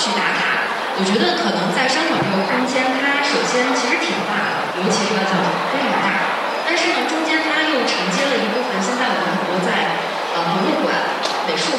[0.00, 0.66] 去打卡。
[0.98, 5.38] 我觉得可能在商场这个空间，它首先其实挺大的，尤其这个叫
[5.70, 6.40] 非常大。
[6.66, 10.02] 但是呢，中间它又承接了一部分现在我们活在
[10.34, 10.90] 呃博物馆、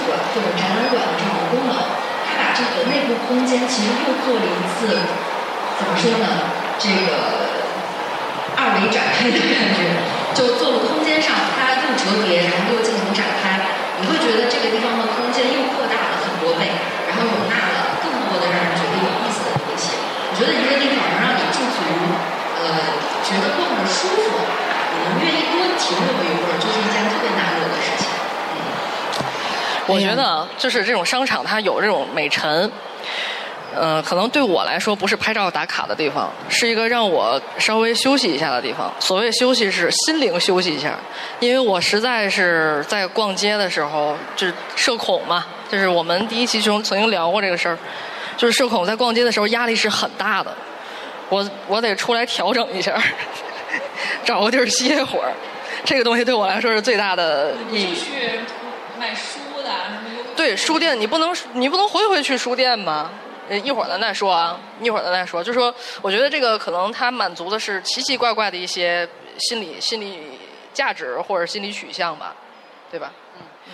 [0.10, 1.78] 馆或者展览馆的这种功能。
[2.26, 4.90] 它把这个内部空间其实又做了一次
[5.78, 6.50] 怎么说呢？
[6.82, 7.62] 这个
[8.58, 9.94] 二维展开的感觉，
[10.34, 13.62] 就做了空间上它又折叠，然后又进行展开，
[14.02, 16.74] 你会觉得这个地方的空间又扩大了很多倍，
[17.06, 18.40] 然后容纳了更多。
[18.40, 19.98] 的让人觉得有意思的东西，
[20.30, 21.82] 我觉得一个地方能让你驻足，
[22.62, 22.62] 呃，
[23.26, 24.38] 觉得逛着舒服，
[24.94, 28.06] 你能愿意多停留一会儿，是一件特别难得的事情。
[29.94, 32.72] 我觉得就是这种商场，它有这种美陈，
[33.76, 38.92] 呃，可能对我来说不是拍照打卡的地方，是一个让我稍微休息一下的地方。
[39.00, 40.98] 所谓休息是心灵休息一下，
[41.40, 47.78] 因为我实在是在逛街的时候就是社恐嘛，就是我们第一期中曾经聊过这个事儿。
[48.38, 50.56] 就是社恐，在逛街的时候压力是很大的，
[51.28, 52.98] 我我得出来调整一下，
[54.24, 55.34] 找个地儿歇会儿。
[55.84, 57.96] 这个东西对我来说是最大的意义。
[57.96, 58.40] 去
[58.98, 59.40] 卖书？
[60.36, 63.12] 对，书店你不能你不能回回去书店吗？
[63.64, 65.44] 一会儿咱再说啊，一会儿咱再说。
[65.44, 70.20] 就说我觉得这个可能它满足的是奇奇怪怪的一些心理心理
[70.74, 72.36] 价值或者心理取向吧，
[72.92, 73.12] 对吧？
[73.38, 73.74] 嗯嗯。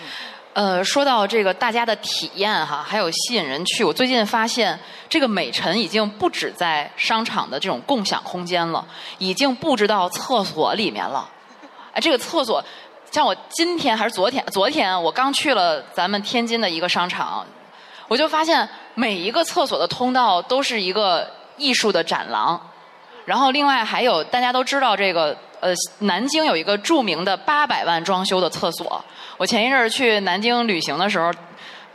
[0.54, 8.82] 呃，说到这个大家的体验哈，还有吸引人去，我最近发现这个美陈已经不止在商场的这种共享空间了，
[9.18, 11.28] 已经布置到厕所里面了。
[11.92, 12.64] 哎，这个厕所，
[13.16, 17.46] 像我今天还是昨天，昨天我刚去了咱们天津的一个商场，
[18.08, 21.26] 我就发现每一个厕所的通道都是一个
[21.56, 22.60] 艺术的展廊，
[23.24, 25.34] 然后另外还有大家都知道这个。
[25.60, 29.02] 呃，南京有一个著名的八百万装修的厕所。
[29.38, 31.32] 我前一阵儿去南京旅行的时候，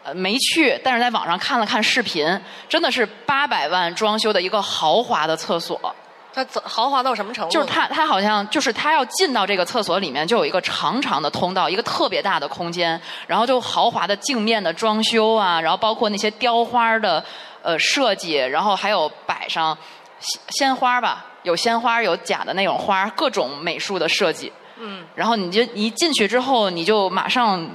[0.01, 2.25] 呃，没去，但是在网上看了看视频，
[2.67, 5.95] 真的是八百万装修的一个豪华的厕所。
[6.33, 7.51] 它怎豪华到什么程度？
[7.51, 17.23] 就是它，它好像就是它要进到这个厕所里面，就有一个长长的通道，一个特别大的空间，然后就豪华的镜面的装修啊，然后包括那些雕花的
[17.61, 19.77] 呃设计，然后还有摆上
[20.19, 21.25] 鲜鲜花吧。
[21.43, 24.53] 有鲜花，有假的那种花，各种美术的设计。
[24.77, 25.03] 嗯。
[25.15, 27.67] 然后你就一进去之后，你就马上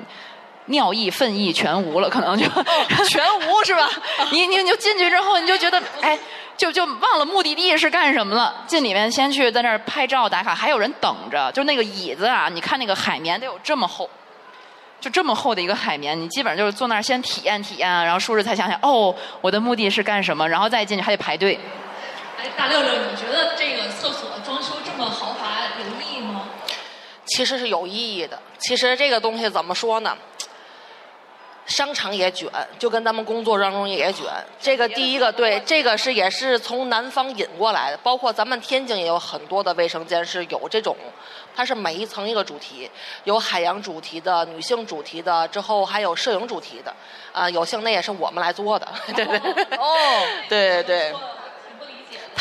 [0.67, 2.47] 尿意、粪意全无了，可能就
[3.09, 3.91] 全无是吧？
[4.31, 6.17] 你你你就进去之后，你就觉得哎，
[6.57, 8.65] 就就忘了目的地是干什么了。
[8.67, 11.51] 进里面先去在那儿拍照打卡，还有人等着。
[11.53, 14.09] 就那个椅子啊，你看那个海绵得有这么厚，
[15.01, 21.59] 就这么厚的一个海绵，你基本上就是坐那儿先体验体验，然后舒适才想想哦，我的目的是干什么，然后再进去还得排队。
[22.39, 26.49] 哎，大六六，你觉得这个厕所装修这么豪华有意义吗？
[27.27, 28.41] 其实是有意义的。
[28.59, 30.17] 其实这个东西怎么说呢？
[31.67, 32.49] 商场也卷，
[32.79, 34.25] 就跟咱们工作当中也卷。
[34.61, 37.97] 这个第一个对，这个是也是从南方引过来的。
[37.99, 40.97] 包括咱们天津也有很多的卫生间是有这种，
[41.55, 42.89] 它是每一层一个主题，
[43.25, 46.95] 有海洋主题的、女性主题的，之后还有摄影主题的。
[47.33, 49.39] 啊，有幸那也是我们来做的，对对。
[49.77, 51.13] 哦，对对。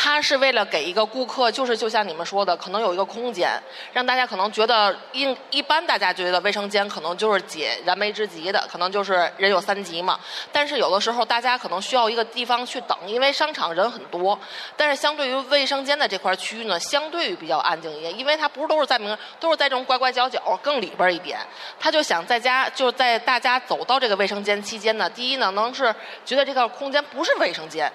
[0.06, 3.60] 他是为了给一个顾客，就是就像你们说的，可能有一个空间，
[3.92, 10.20] 让大家可能觉得一一般，大家觉得卫生间可能就是解燃眉之急的，可能就是人有三急嘛。
[10.52, 14.38] 但是有的时候，大家可能需要一个地方去等，因为商场人很多。
[14.76, 21.40] 但是相对于卫生间的这块区域呢，相对于比较安静一点，因为它不是都是在明，都是在这种拐拐角角更里边一点。
[21.80, 25.92] 他就想在家，就是在大家走到这个卫生间期间呢，第一呢，能是
[26.24, 27.92] 觉得这个空间不是卫生间。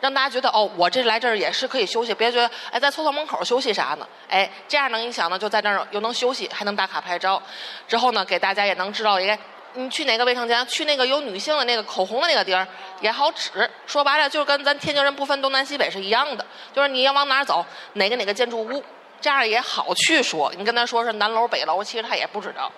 [0.00, 4.06] 让大家觉得哦，我这来这儿也是可以休息，别觉得哎在厕所门口休息啥呢？
[4.28, 7.42] 哎，这样能影响呢，就在那儿又能休息，还能打卡拍照。
[7.88, 9.38] 之后呢，给大家也能知道一个，
[9.72, 12.66] 你去哪个卫生间，去那个有女性的那个口红的那个地儿
[13.00, 13.68] 也好指。
[13.86, 18.84] 说白了，就是跟咱天津人不分东南西北是一样的，就是你要往哪儿走，哪个哪个建筑物，
[19.20, 20.52] 这样也好去说。
[20.56, 22.70] 你跟他说是南楼北楼，其实他也不知道。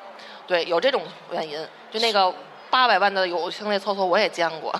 [0.46, 1.02] 对，有这种
[1.33, 1.59] 原因。
[1.90, 2.33] 就那个
[2.70, 4.74] 八百万的有性那厕所，我也见过。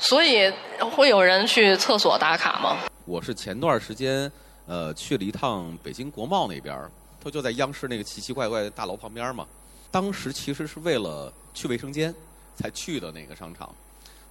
[0.00, 0.50] 所以
[0.96, 2.78] 会有人去厕所打卡吗？
[3.04, 4.30] 我是前段时间
[4.66, 6.74] 呃去了一趟北京国贸那边
[7.22, 9.46] 它就在央视那个奇奇怪怪的大楼旁边嘛。
[9.90, 12.14] 当时其实是为了去卫生间
[12.56, 13.74] 才去的那个商场，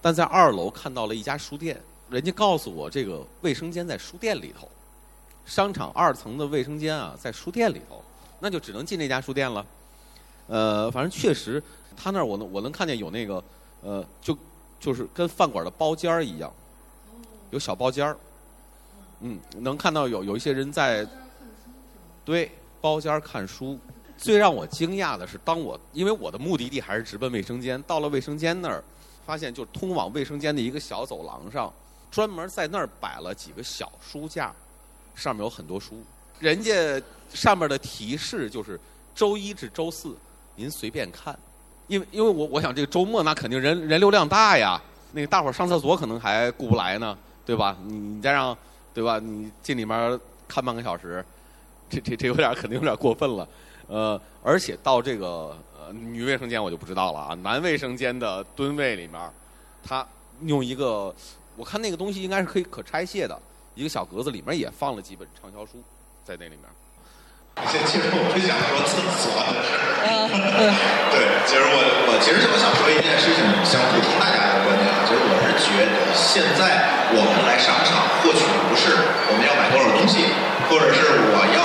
[0.02, 4.68] 但在二楼看到了一家书店，人家告诉我这个卫生间在书店里头，
[5.46, 8.02] 商场二层的卫生间啊在书店里头，
[8.40, 9.64] 那就只能进那家书店了。
[10.48, 11.62] 呃，反正确实，
[11.96, 13.44] 他那儿我能我能看见有那个
[13.82, 14.36] 呃就。
[14.80, 16.52] 就是跟饭馆的包间儿一样，
[17.50, 18.16] 有小包间儿，
[19.20, 21.06] 嗯，能看到有有一些人在，
[22.24, 23.78] 对，包间儿看书。
[24.16, 28.84] 最让我惊讶的是，当我因为我的目的地还是直奔卫生间，到了卫生间那儿，
[29.24, 31.72] 发现就通往卫生间的一个小走廊上，
[32.10, 34.54] 专门在那儿摆了几个小书架，
[35.14, 36.02] 上面有很多书。
[36.38, 37.00] 人家
[37.32, 38.78] 上面的提示就是
[39.14, 40.14] 周一至周四，
[40.54, 41.38] 您随便看。
[41.90, 47.76] 因为因为我我想这个周末那肯定人人流量大呀，那个大伙儿上厕所可能还顾不来呢，对吧？
[47.84, 48.56] 你你再让
[48.94, 49.18] 对吧？
[49.18, 51.24] 你进里面看半个小时，
[51.88, 53.48] 这这这有点肯定有点过分了。
[53.88, 59.20] 呃，而且到这个呃女卫生间我就不知道了啊，男卫生间的蹲位里面，
[59.82, 60.06] 他
[60.44, 61.12] 用一个
[61.56, 63.36] 我看那个东西应该是可以可拆卸的
[63.74, 65.82] 一个小格子，里面也放了几本畅销书
[66.24, 66.60] 在那里面。
[67.68, 69.82] 其实我不想说厕所的事儿。
[71.10, 74.86] 对，其实我我其实我想说一件事情，想补充大家的观点。
[75.06, 78.94] 其实我是觉得，现在我们来商场获取的不是
[79.30, 80.30] 我们要买多少东西，
[80.70, 81.60] 或者是我要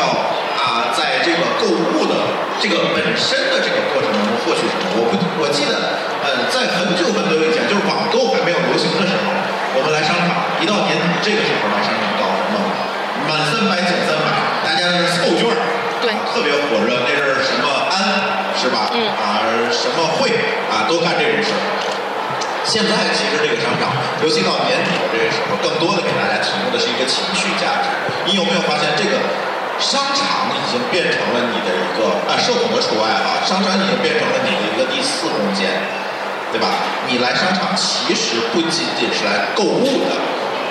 [0.57, 2.13] 啊在这个购物的
[2.57, 4.97] 这个本身的这个过程当中获取什么。
[4.97, 9.29] 我不，我记得呃，在很久很久以前，就是网购还没有流行的时候，
[9.77, 12.57] 我们来商场，一到年底这个时候来商场搞什么？
[13.29, 14.25] 满三百减三百，
[14.65, 15.57] 大家凑券儿。
[16.01, 18.89] 对，特别火热，那是什么安是吧？
[18.97, 20.33] 嗯啊，什么会
[20.73, 21.61] 啊，都干这种事儿。
[22.65, 23.93] 现在其实这个商场，
[24.25, 27.93] 尤其到年底这个时候，更多的给大家提供的是一个情绪价值。
[28.25, 29.21] 你有没有发现，这个
[29.77, 35.69] 商场已经变成了你的一个啊，社恐的除外啊，商场已经变成了你的一个第四空间，
[36.49, 36.81] 对吧？
[37.05, 40.17] 你来商场其实不仅仅是来购物的。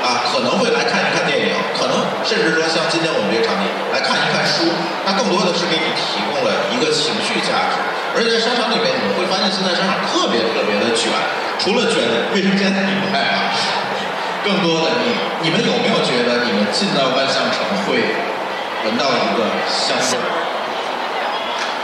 [0.05, 4.69] 啊，可能会来看一看电影，可能甚至说像今天我们这个场地来看一看书，
[5.09, 7.81] 那更多的是给你提供了一个情绪价值。
[8.13, 11.09] 而且在商场里面，你会发现现在商场特别特别的卷，
[11.57, 12.05] 除了卷
[12.37, 13.49] 卫生间以外啊，
[14.45, 18.05] 更多的你你们有没有觉得你们进到万象城会
[18.85, 20.29] 闻到一个香味儿？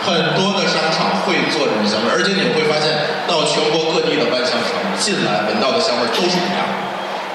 [0.04, 2.92] 很多的商场会做这种香味，而且你会发现
[3.24, 6.89] 到全国各地的万象城进来闻到的香味都是一样的。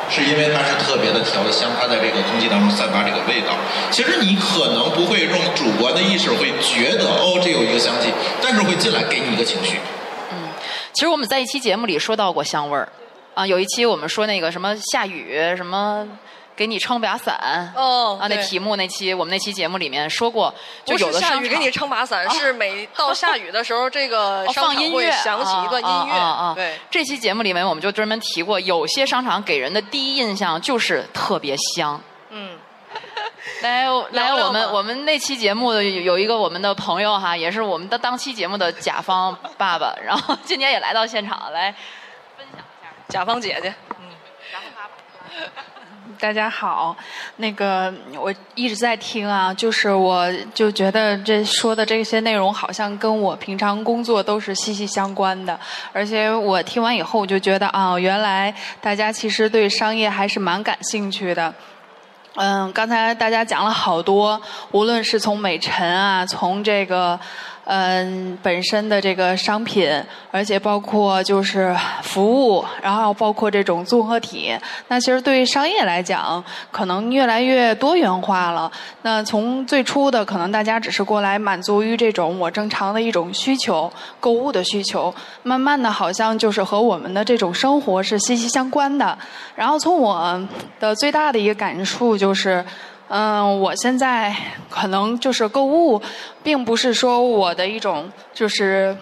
[0.09, 3.53] 是因为它是特别的调的香，它在这个空气当中散发这个味道。
[3.91, 8.09] 其实你可能不会用主观的意识会觉得哦，这有一个香气，
[8.41, 9.77] 但是会进来给你一个情绪。
[10.31, 10.49] 嗯，
[10.93, 12.89] 其实我们在一期节目里说到过香味儿，
[13.33, 16.07] 啊，有一期我们说那个什么下雨什么
[16.55, 17.73] 给你撑把伞。
[17.75, 20.53] 哦，啊，那题目那期我们那期节目里面说过，
[20.85, 26.13] 就不有的商场是下雨给你撑把伞，是每到下雨的时候，这个放音乐，响起一段音乐。
[26.13, 32.01] 啊对，这期节目里面我们就专门提过，有些商场给人的第一印象就是特别香。
[32.29, 32.57] 嗯，
[33.61, 41.73] 来来，我们我们那期节目有有一个我们的朋友哈，也是我们的当期节目的甲方爸爸，然后今天也来到现场来
[42.37, 42.89] 分享一下。
[43.07, 43.73] 甲方姐姐，
[46.19, 46.95] 大家好，
[47.37, 55.59] 那个我一直在听啊，就是我就觉得这说的这些内容好像跟我平常工作都是息息相关的，
[55.91, 61.53] 而且我听完以后我就觉得啊，原来大家其实对商业还是蛮感兴趣的。
[62.35, 64.41] 嗯，刚才大家讲了好多，
[64.71, 67.17] 无论是从美晨啊，从这个
[67.65, 69.91] 嗯本身的这个商品，
[70.31, 74.55] 而且包括就是服务，然后包括这种综合体。
[74.87, 78.71] 那其实对于商业来讲，可能越来越多元化了。
[79.01, 85.13] 那从最初的可能大家只是过来满足于这种我正常的一种需求，购物的需求，
[85.43, 89.17] 慢慢的好像就是和我们的这种生活是息息相关的。
[89.55, 90.39] 然后从我
[90.79, 92.63] 的最大的一个感触就是。
[93.07, 94.35] 嗯，我现在
[94.69, 96.01] 可能就是购物，
[96.43, 98.95] 并不是说我的一种就是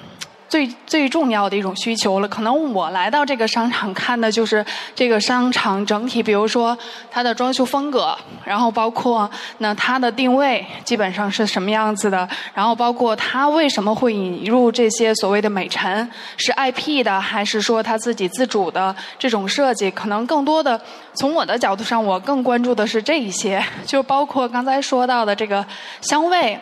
[0.48, 2.28] 最最重要的一种需求了。
[2.28, 4.64] 可能我来到这个商场看的就是
[4.94, 6.78] 这个商场整体，比如说
[7.10, 19.90] 它的装修风格，然后包括那它的定位基本上是什么样子的，然后包括它为什么会引入这些所谓的美陈，是 IP 的还是说它自己自主的这种设计？
[19.92, 20.80] 可能更多的
[21.14, 25.66] 从我的角度上，我更关注的是这一些，就包括刚才说到的这个
[26.02, 26.60] 香味。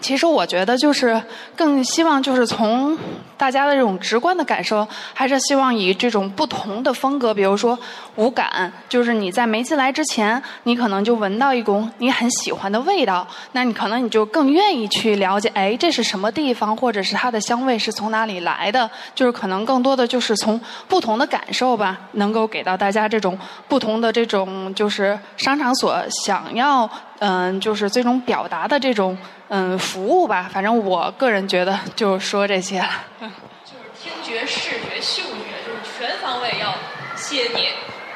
[0.00, 1.20] 其实我觉得就是
[1.56, 2.98] 更希望就是从
[3.36, 7.78] 大家的这种直观的感受，还是希望以这种不同的风格，比如说
[8.16, 23.38] 无感，就是你在没进来之前，你可能就闻到一股你很喜欢的味道，那你可能你就更愿意去了解，哎，这是什么地方，或者是它的香味是从哪里来的，就是可能更多的就是从不同的感受吧，能够给到大家这种
[23.68, 26.88] 不同的这种就是商场所想要
[27.26, 29.16] 嗯，就是最终表达的这种
[29.48, 30.46] 嗯服务吧。
[30.52, 32.90] 反正我个人觉得就说这些了。
[33.64, 36.74] 就是听觉、视觉、嗅觉，就是全方位要
[37.16, 37.68] 吸引你、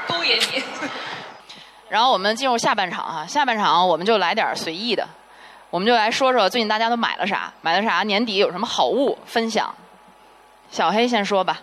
[0.07, 0.63] 勾引你。
[1.89, 5.09] 然后我们进入下半场哈，下半场我们就来点随意的，
[5.71, 9.75] 我们就来说说最近大家都买了啥，买了啥，年底有什么好物分享。
[10.71, 11.63] 小黑先说吧，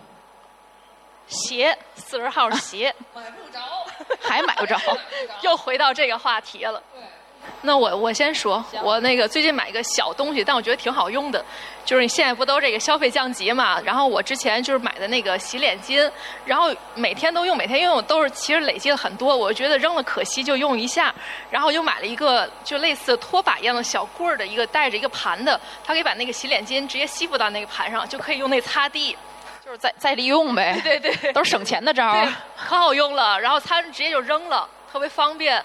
[1.28, 3.60] 鞋，四十号鞋，买不着，
[4.28, 4.76] 还买不着，
[5.42, 6.82] 又回到这个话题了。
[7.62, 11.44] 那我我先说，我那个最近买一个小东西，但我觉得挺好用的，
[11.84, 13.80] 就是你现在不都这个消费降级嘛？
[13.80, 16.08] 然后我之前就是买的那个洗脸巾，
[16.44, 21.12] 然后每天都用，每天用都是其实累积了很多，我觉得扔了可惜，就用一下。
[21.50, 29.16] 然后又买了一个就类似拖把一样的小棍儿的一个带着一个盘的，它可以把那个洗脸巾直接吸附到那个盘上，就可以用那擦地。
[29.64, 33.40] 就是再再利用呗，对对对，都是省钱的招儿对，可好用了。
[33.40, 35.60] 然后擦直接就扔了，特别方便。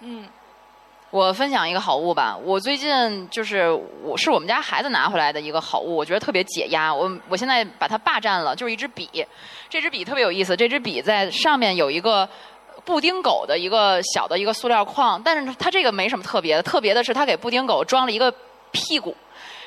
[0.00, 0.28] 嗯。
[1.10, 3.68] 我分享一个好物吧，我最近就是
[4.04, 6.94] 我是我们家孩子拿回来的一个好物，我觉得特别解压。
[6.94, 9.26] 我我现在把它霸占了，就是一支笔。
[9.68, 12.28] 这支笔特别有意思，这支笔在上面有一个
[12.84, 18.32] 布丁狗的一个小的一个塑料框，但是它这个没什么特别的，特别的是它给布丁狗装了一个
[18.70, 19.16] 屁股。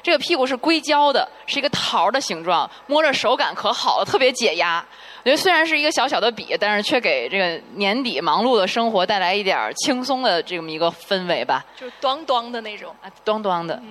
[0.03, 4.85] 这个屁股是硅胶的，是一个桃儿的形状，摸着手感可好了，特别解压。
[5.19, 11.65] 我觉得虽然是一个小小的笔，但是却给这个年底忙碌的生活带来一点儿轻松的这么一个氛围吧。
[11.77, 13.81] 就是咣咣的那种，啊，咣咣的。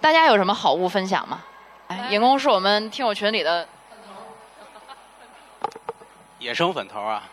[0.00, 1.42] 大家有什么好物分享吗？
[1.88, 3.66] 哎，尹工是我们听友群里的
[6.38, 7.24] 野生粉头啊！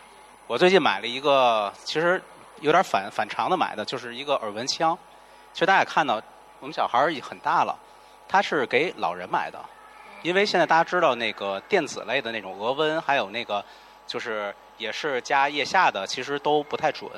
[0.48, 2.20] 我最近买了一个，其实
[2.60, 4.98] 有点反反常的买的，就是一个耳纹枪。
[5.52, 6.20] 其实大家也看到，
[6.58, 7.78] 我们小孩儿也很大了，
[8.28, 9.58] 它是给老人买的，
[10.22, 13.64] 因为现在大家知道那个电子类的那种额温，还有那个
[14.06, 17.10] 就是也是加腋下的，其实都不太准。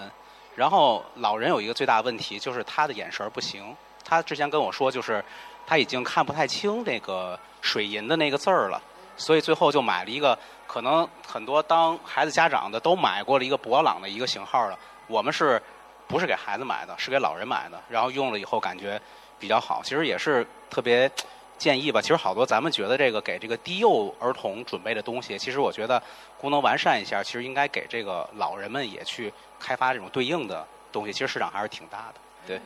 [0.54, 3.76] 然后老人有一个最大问题，就是他的眼神不行。
[4.04, 5.22] 他之前跟我说，就是
[5.66, 8.80] 他已经看不太清那个水银的那个字儿了，
[9.16, 14.78] 所以最后就买了一个，可能很多当孩子家长的都买过了一个博朗的一个型号了。
[15.08, 15.60] 我们是
[16.06, 16.94] 不是给孩子买的？
[16.96, 17.80] 是给老人买的。
[17.88, 19.00] 然后用了以后感觉
[19.38, 21.10] 比较好，其实也是特别
[21.58, 22.00] 建议吧。
[22.00, 26.02] 其实好多咱们觉得这个给这个低幼儿童准备的东西，其实我觉得
[26.38, 31.12] 功能完善一下，其实应该给这个老人们也去开发这种对应的东西。
[31.12, 32.60] 其实市场还是挺大的，对。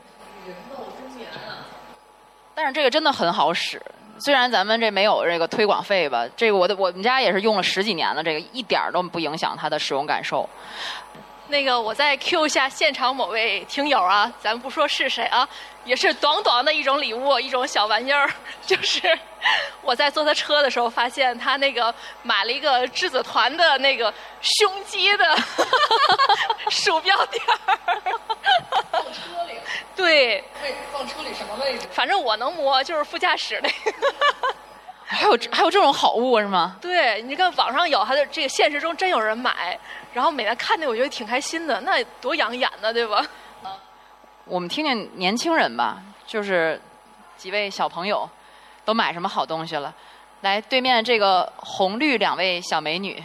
[2.55, 3.81] 但是这个真的很好使，
[4.19, 10.49] 虽然咱们这没有这个推广费吧，这个我的我们家也是用了十几年了，这个一点儿都不影响它的使用感受。
[11.51, 15.47] 那个我再 Q 一下现场某位听友啊，咱不说是谁啊，
[15.85, 18.31] 也是短短的一种礼物，一种小玩意儿，
[18.65, 19.19] 就是
[19.83, 21.93] 我在坐他车的时候发现他那个
[22.23, 25.37] 买了一个质子团的那个胸肌的
[26.71, 28.01] 鼠标垫儿。
[28.93, 29.55] 放车里。
[29.97, 30.45] 对。
[30.63, 31.89] 位放车里什么位置？
[31.91, 34.55] 反正我能摸，就是副驾驶那个。
[35.05, 36.77] 还有还有这种好物是吗？
[36.81, 39.77] 对，你看网上有，还有这个现实中真有人买，
[40.13, 43.25] 然后每天看见我觉得挺开心的，那多养眼呢，对吧？
[44.45, 46.81] 我们听听年轻人吧，就是
[47.37, 48.29] 几位小朋友
[48.85, 49.95] 都买什么好东西了？
[50.41, 53.23] 来，对面这个红绿两位小美女。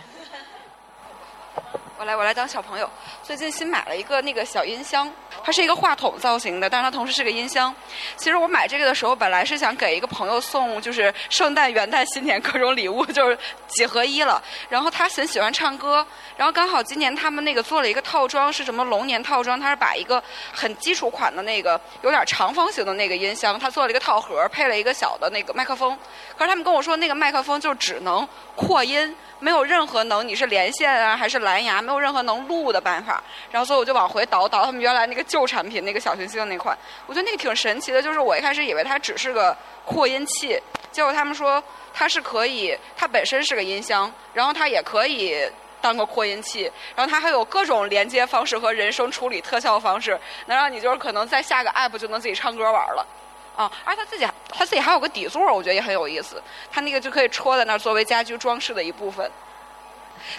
[1.98, 2.88] 我来，我来当小朋友。
[3.24, 5.12] 最近新买了一个那个小音箱，
[5.46, 7.72] 它是一个话筒造型的，但是它同时是个音箱。
[8.18, 13.38] 其实我买这个的时候，本来是想给一个朋友送，就是圣诞、元旦、新年各种礼物，就是
[13.68, 14.42] 几合一了。
[14.70, 16.04] 然后他很喜欢唱歌，
[16.36, 19.60] 然后刚好今年他们那个做了一个套装，是什么龙年套装？
[19.60, 20.22] 他是把一个
[20.52, 25.96] 很基础款的那个有点长方形的那个音箱，他做了一个套盒，配了一个小的那个麦克风。
[26.36, 29.16] 可是他们跟我说，那个麦克风就只能扩音。
[29.38, 33.22] 没有任何能你是连线啊还是蓝牙，没有任何能录的办法。
[33.52, 36.78] 然后所以我就往回倒倒他们原来那个旧产品那个小行星的那款，
[37.08, 38.02] 我觉得那个挺神奇的。
[38.02, 40.58] 就是我一开始以为它只是个扩音器，
[40.94, 41.62] 结果他们说
[41.94, 45.46] 它是可以，它本身是个音箱，然后它也可以
[45.82, 53.06] 当个扩音器，然后它还有各种连接方式和人声处理特效方式，能让你就是可能再下个 app 就能自己唱歌玩了。
[53.58, 56.42] 啊，而他自己他自己还有个底座，我觉得也很有意思。
[56.72, 59.30] 他那个就可以戳在那儿作为家居装饰的一部分。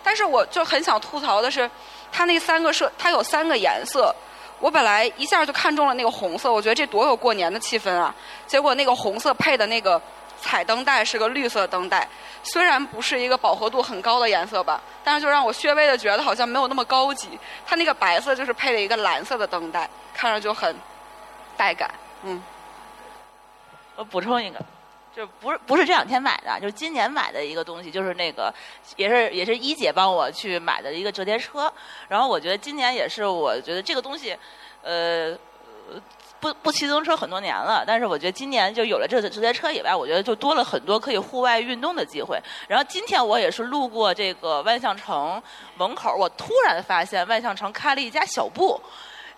[0.03, 1.71] 但是我就很想吐槽的是，
[2.11, 4.15] 它那三个色，它有三个颜色。
[4.59, 8.15] 我本来一下就看中了那个红色，我觉得这多有过年的气氛啊！
[8.47, 10.01] 结果那个红色配的那个
[10.41, 12.09] 彩灯带是个绿色灯带，
[12.43, 17.39] 虽然不是一个饱和度很高的颜色吧，但是就让我略微的觉得好像没有那么高级。
[17.67, 20.75] 它那个白色就是配了一个蓝色的灯带，看着就很
[21.57, 21.91] 带感，
[22.23, 22.43] 嗯。
[23.97, 24.59] 我补充一个，
[25.17, 28.53] 就不是不是这两天买的，就是今年买的一个东西，就是那个
[28.97, 31.73] 也是也是一姐帮我去买的一个折叠车。
[32.07, 34.37] 然后我觉得今年也是，我觉得这个东西，
[34.83, 35.35] 呃，
[36.39, 42.39] 不不骑自行车很多年了，但是我觉得今年就有了这个折叠车以外，我觉得就多了很多可以户外运动的机会。
[42.69, 45.43] 然后今天我也是路过这个万象城
[45.79, 48.79] 门口，我突然发现万象城开了一家小布。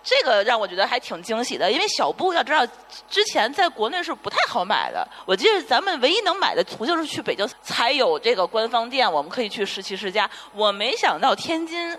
[0.03, 2.65] 这个让我觉得还挺惊喜的，因为小布要知道，
[3.09, 5.07] 之前在国内是不太好买的。
[5.25, 10.29] 我记得咱们唯一能买的途径是去北京才有这个官方店，我们可以去十七世家。
[10.53, 11.95] 我没想到天津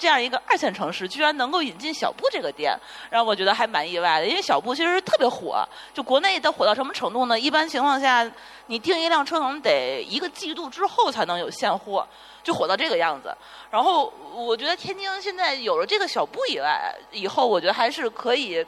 [0.00, 2.74] 这样一个二线城市，居然能够引进小布这个店，
[3.10, 4.26] 让我觉得还蛮意外的。
[4.26, 7.38] 因为小布其实特别火，就国内的火到什么程度呢？
[7.38, 8.28] 一般情况下，
[8.66, 12.04] 你订一辆车可能得一个季度之后才能有现货。
[12.42, 13.36] 就火到这个样子，
[13.70, 18.66] 然后我觉得天津现在有了这个小布以外，以后我觉得还是可以，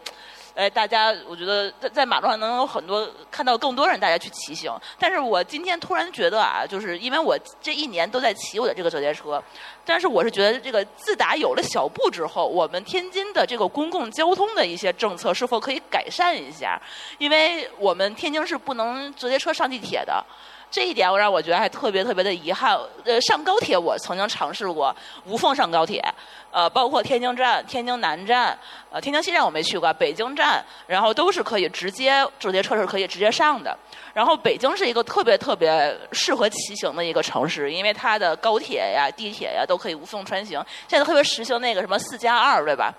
[0.55, 4.71] 哎，大家我觉得在在马路上能有很多看到更多人大家去骑行。
[4.99, 9.43] 但是我今天突然觉得啊，就是因为我这一年都在骑我的这个折叠车，
[9.85, 16.81] 但是我是觉得这个自打有了小布之后，我们天津的这个公共交通的一些政策是否可以改善一下？
[17.19, 20.25] 因为我们天津是不能折叠车上地铁的。
[20.73, 22.77] 这一点我让我觉得还特别特别的遗憾。
[23.05, 24.95] 呃，上高铁我曾经尝试过
[25.27, 26.03] 无缝上高铁，
[26.51, 28.59] 呃，包括天津站、天津南站、
[28.91, 33.77] 呃，天津西站我没去过，北京站，然后都是可以直接折叠车是可以直接上的。
[34.15, 40.65] 然后北京是一个特别特别适合骑行的一个城市，因为它的高铁呀、地铁呀都可以无缝穿行。
[40.89, 42.91] 现在特别实行那个什么四加二，对吧？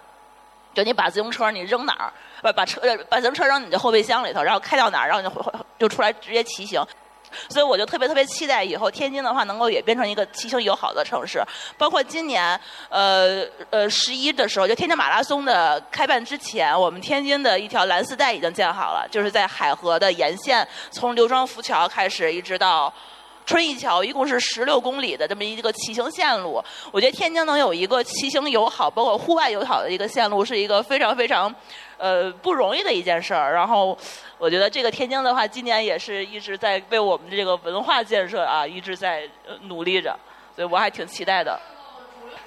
[0.76, 2.13] 就你把自行车你扔哪儿，
[2.43, 6.84] 把把车把自行车扔你的后备箱里头，然后开到哪儿，然后你就就出来直接骑行。
[7.49, 11.41] 所以我就特别特别期待以后天津的话能够也变成一个骑行友好的城市。
[11.77, 12.59] 包括今年，
[12.89, 22.93] 呃呃十一的时候，就天津马拉松的开办之前，我们天津的一条蓝丝带已经建好了，就是在海河的沿线，从刘庄浮桥开始一直到
[23.45, 26.63] 春义桥，一共是十六公里的这么一个骑行线路。
[26.91, 31.53] 我觉得天津能有一个骑行友好、包括户外友好的一个线路，是一个非常非常
[31.97, 33.53] 呃不容易的一件事儿。
[33.53, 33.97] 然后。
[34.39, 39.23] 我觉得这个天津的话，今年也是一直在为我们这个文化建设啊，一直在
[39.63, 40.17] 努力着，
[40.55, 41.57] 所以我还挺期待的。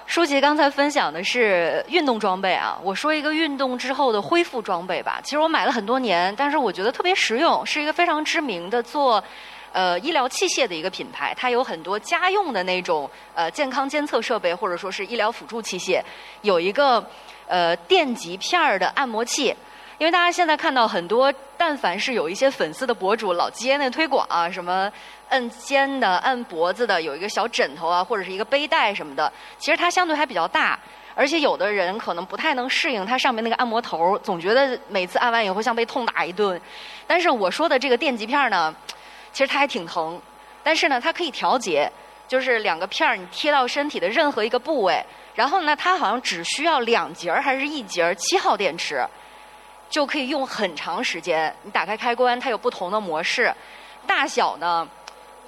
[0.05, 5.19] 舒淇刚才分享的是运动装备啊，我说一个运动之后的恢复装备吧。
[5.23, 9.21] 其实我买了很多年，但是我觉得特别实用，是一个非常知名的做
[9.73, 16.01] 呃医疗器械的一个品牌，它有很多家用的那种呃健康监测设备或者说是医疗辅助器械，
[16.41, 17.03] 有一个
[17.47, 19.53] 呃电极片儿的按摩器。
[19.97, 24.91] 因为大家现在看到很多，但凡是有一些粉丝的博主老接那推广啊，什么
[25.29, 30.79] 摁肩的、摁脖子的，有一个小枕头啊，或者是一个背带什么的，其实它相对还比较大，
[31.15, 36.61] 而且有的人可能不太能适应它上面那个按摩头，总觉得每次按完以后像被痛打一顿。
[37.07, 38.73] 但是我说的这个电极片呢，
[39.33, 40.21] 其实它还挺疼，
[40.61, 41.91] 但是呢，它可以调节，
[42.27, 49.03] 就是两个片儿你贴到身体的任何一个部位，然后呢，它好像只需要两节儿还是一节儿七号电池，
[49.89, 51.53] 就可以用很长时间。
[51.63, 53.53] 你打开开关，它有不同的模式，
[54.05, 54.87] 大小呢。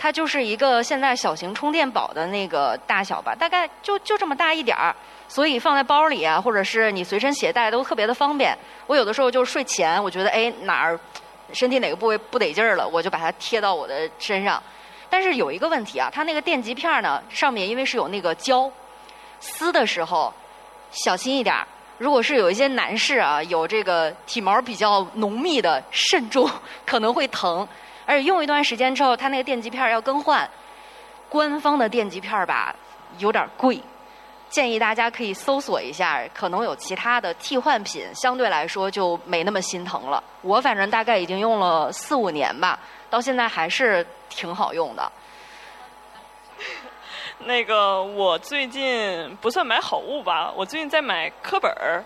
[0.01, 4.95] 它就是一个现在小型充电宝的那个大小吧，大概就就这么大一点儿，
[5.27, 8.57] 所以放在包里啊，或者是你随身携带都特别的方便。
[8.87, 10.97] 我有的时候就是睡前，我觉得哎哪儿
[11.51, 14.63] 身体哪个部位不得劲儿了，我就把它贴到我的身上。
[15.09, 18.71] 但是有一个问题啊，它那个电极片呢，上面因为是有那个胶，
[19.41, 20.33] 撕的时候
[20.91, 21.67] 小心一点儿。
[21.99, 26.49] 如果是有一些男士啊，有这个体毛比较浓密的，慎重，
[26.85, 27.67] 可能会疼。
[28.05, 30.49] 而且用一段时间之后，它那个电极片要更换。
[31.27, 32.73] 官方的电极片吧，
[33.19, 33.79] 有点贵，
[34.49, 40.23] 建议大家可以搜索一下，可能有其他的替换品，相对来说就没那么心疼了。
[40.41, 42.79] 我反正大概已经用了四五年吧，
[43.09, 45.11] 到现在还是挺好用的。
[47.39, 52.03] 那个，我最近不算买好物吧，我最近在买课本儿，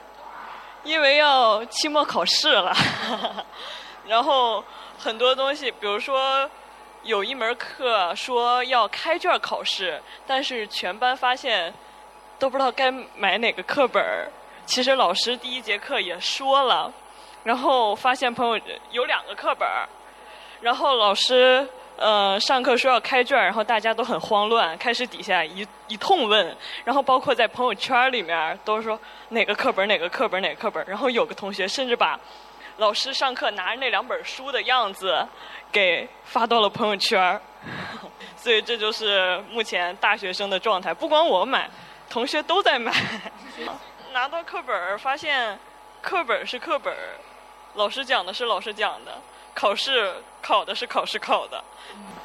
[0.83, 2.75] 因为要期末考试了，
[4.07, 4.63] 然后。
[4.95, 6.49] 很多东西，比如说
[7.01, 11.73] 有一门课说要开卷考试，但是全班发现
[12.39, 14.31] 都不知道该买哪个课本儿。
[14.65, 16.93] 其实老师第一节课也说了，
[17.43, 18.57] 然后发现朋友
[18.91, 19.89] 有两个课本儿，
[20.61, 21.67] 然后老师
[21.97, 32.19] 呃上课说要开卷，然后大家都很慌乱，开始底下一一通问，然后包括在朋友圈里面都说哪个课本哪个课本哪个课本，然后有个同学甚至把。
[32.77, 35.23] 老师上课拿着那两本书的样子，
[35.71, 37.39] 给发到了朋友圈
[38.35, 40.91] 所以这就是目前大学生的状态。
[40.91, 41.69] 不光我买，
[42.09, 42.91] 同学都在买。
[44.11, 45.59] 拿到课本发现
[46.01, 46.91] 课本是课本
[47.75, 49.21] 老师讲的是老师讲的，
[49.53, 51.63] 考试考的是考试考的。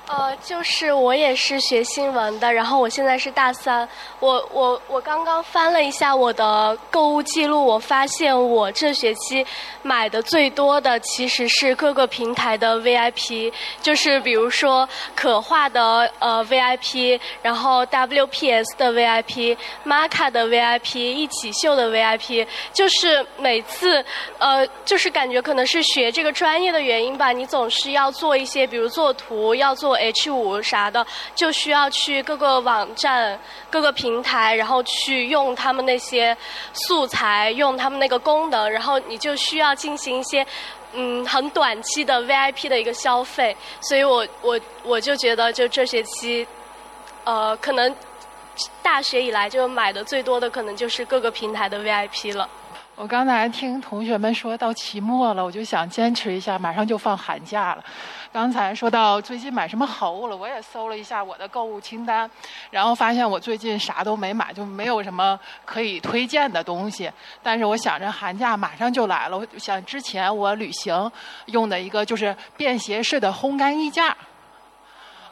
[0.08, 3.86] 呃，就是我也是学新闻的，然后我现在是大三。
[4.20, 9.46] 我我我刚刚翻了一下我的购物记录，我发现我这学期
[9.82, 13.52] 买的最多的其实是各个平台的 VIP，
[13.82, 24.02] 就是比如说可画的呃 VIP，然后 WPS 的 VIP，Marka 的 VIP，一起秀的 VIP，就是每次
[24.38, 29.98] 呃，就是感觉可能是学这个专业的原因吧，你总是要做一些，比如做图，要做。
[29.98, 31.04] H 五啥的，
[31.34, 33.38] 就需要去各个网站、
[33.68, 36.36] 各个平台，然后去用他们那些
[36.72, 40.46] 素材，用他们那个功能，然后你就需要进行一些
[40.92, 43.56] 嗯很短期的 VIP 的一个消费。
[43.80, 46.46] 所以我我我就觉得，就这学期，
[47.24, 47.94] 呃，可能
[48.82, 52.48] 大学以来就买的最多的，可能就是各个平台的 VIP 了。
[53.00, 57.84] 我刚才听同学们说到期末了，我就想坚持一下，马上就放寒假了。
[58.32, 62.28] 刚才说到最近买什么好物了，我也搜了一下我的购物清单，
[62.72, 67.08] 然后发现我最近啥都没买，就没有什么可以推荐的东西。
[67.40, 71.08] 但是我想着寒假马上就来了，我想之前我旅行
[71.46, 74.16] 用的一个就是便携式的烘干衣架。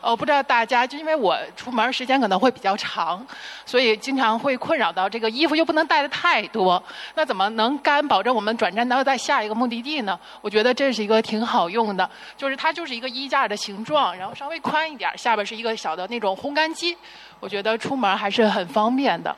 [0.01, 3.27] 我不知道大家，就因为我出门时间可能会比较长，
[3.65, 6.81] 所以经常会困扰到这个衣服又不能带的太多，
[7.15, 10.19] 那怎么能干保证我们转站到在下一个目的地呢？
[10.41, 16.97] 我觉得这是一个挺好用的，就是它就是一个衣架的形状，然后稍微宽一点，下边是一个小的那种烘干机，
[17.41, 19.35] 我觉得出门还是很方便的。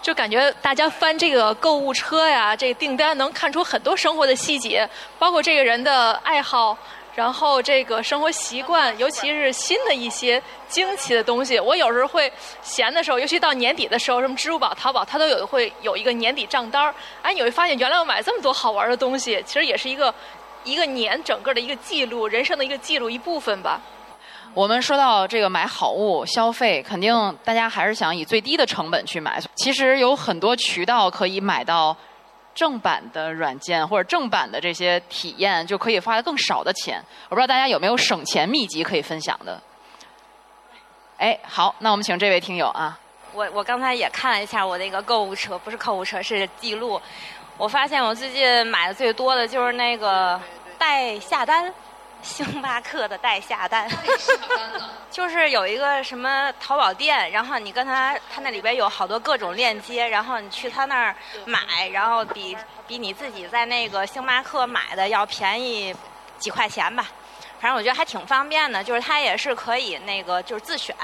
[0.00, 4.88] 就感觉大家翻这个购物车呀，这订单能看出很多生活的细节，
[5.18, 6.76] 包括这个人的爱好。
[7.14, 12.32] 然后这个生活习惯，尤其是新的一些惊奇的东西，我有时候会
[12.62, 16.94] 闲的时候，尤其到年底的时候，什么支付宝、淘宝，它都有会有一个年底账单儿。
[17.20, 20.14] 哎，你会发现原来我买这么多好玩的东西，其实也是一个
[20.64, 23.78] 一个年整个的一个记录，人生的一个记录一部分吧。
[24.54, 29.38] 我们说到这个买好物消费，肯定大家还是想以最低的成本去买。
[29.56, 31.94] 其实有很多渠道可以买到。
[32.54, 37.02] 正版的软件或者正版的这些体验，就可以花的更少的钱。
[37.28, 39.60] 我不知道大家有没有省钱秘籍可以分享的？
[41.18, 42.98] 哎，好，那我们请这位听友啊。
[43.32, 47.00] 我我刚才也看了一下我那个购物车，不是购物车是记录。
[47.56, 50.40] 我发现我最近买的最多的就是那个
[50.76, 51.72] 代下单。
[52.22, 53.88] 星巴克的代下单，
[55.10, 61.14] 就是有一个什么淘宝店，然后你跟他，他那里边有好多各种链接，然后你去他那儿
[61.44, 62.56] 买，然后比
[62.86, 65.94] 比你自己在那个星巴克买的要便宜
[66.38, 67.08] 几块钱吧。
[67.60, 70.96] 反正我觉得还挺方便的，就是它也是可以那个就是自选，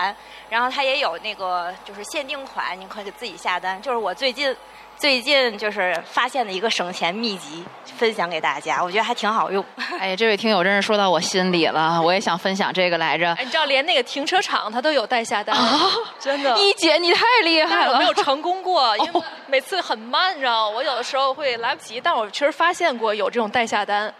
[0.48, 3.80] 然后它也有那个就是限定款，你可以自己下单。
[3.80, 4.56] 就是我最近
[4.98, 7.62] 最近就是发现的一个省钱秘籍，
[7.96, 9.64] 分享给大家，我觉得还挺好用。
[9.96, 13.32] 哎呀，这位听友真是说到我心里了，我也想分享这个来着。
[13.34, 15.56] 哎，你知道连那个停车场它都有代下单，
[16.18, 16.58] 真的。
[16.58, 24.12] 一姐你太厉害了，没有成功过， 因为每次很慢，你知道，我有的时候会来不及，但我确实发现过有这种代下单。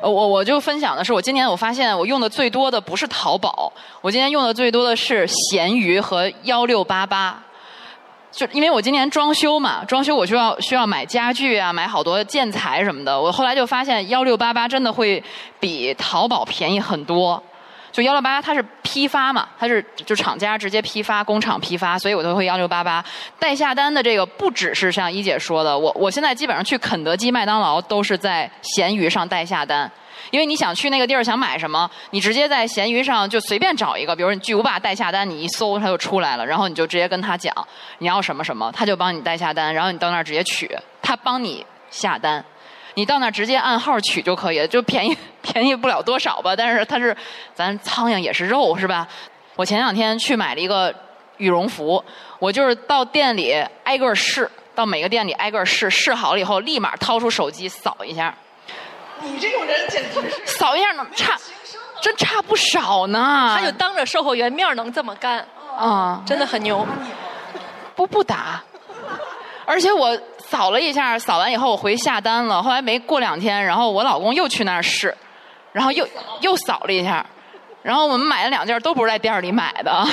[0.00, 7.40] 呃，我我就分享的是，我今年我发现我用的最多的不是淘宝，我今年用的最多的是闲鱼和幺六八八。
[8.30, 13.20] 就因为我今年装修嘛，装修我需要需要买家具啊，买好多建材什么的。
[13.20, 15.22] 我后来就发现幺六八八真的会
[15.58, 17.42] 比淘宝便宜很多。
[17.90, 23.04] 就幺六八八它是批发嘛，它是就厂家直接批发，工厂批发，所以我都会幺六八八。
[23.36, 29.90] 代下单的这个不只是像一姐说的，我我现在基本上去肯德基、麦当劳都是在闲鱼上代下单。
[30.30, 37.52] 因为你想去那个地儿想买什么，你直接在闲鱼上就随便找一个，比如你巨无霸代下单，你一搜它就出来了，然后你就直接跟他讲
[37.98, 40.70] 你要什么什么，他就帮你代下单，然后你到那儿直接取，
[41.02, 42.44] 他帮你下单，
[42.94, 47.16] 你到那儿直接按号取就可以了，就便宜便宜不了多少吧，但是它是
[47.54, 49.06] 咱苍蝇也是肉是吧？
[49.56, 50.94] 我前两天去买了一个
[51.38, 52.02] 羽绒服，
[52.38, 53.52] 我就是到店里
[53.84, 58.34] 挨个试，到每个店里挨个试，试好了以后立马掏出手机扫一下。
[59.22, 61.36] 你这种人简直是扫一下能差，
[62.00, 63.56] 真差不少呢。
[63.58, 65.46] 他就当着售货员面能这么干，
[65.76, 66.86] 啊，真的很牛。
[67.96, 68.62] 不不打，
[69.66, 72.62] 而且我扫了一下，扫完以后我回下单了。
[72.62, 75.14] 后来没过两天，然后我老公又去那儿试，
[75.72, 76.08] 然后又
[76.40, 77.26] 又扫了一下，
[77.82, 80.06] 然后我们买了两件都不是在店里买的。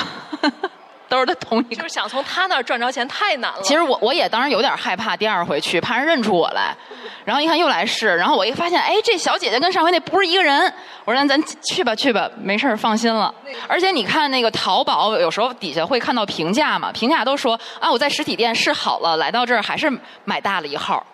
[1.08, 3.62] 都是他同一个，就是想从他那儿赚着钱太难了。
[3.62, 6.76] 其实我我也当时有点害怕，第二回去怕人认出我来，
[7.24, 10.72] 然后一看又来试，然后我一发现，哎，这小姐姐跟上回那不是一个人。
[11.04, 13.34] 我说咱去吧去吧，没事放心了。
[13.66, 19.90] 而且你看那个淘宝，有时候底下会看到评价嘛，评价都说啊，我在实体店试好了，来到这儿还是
[20.24, 21.04] 买大了一号，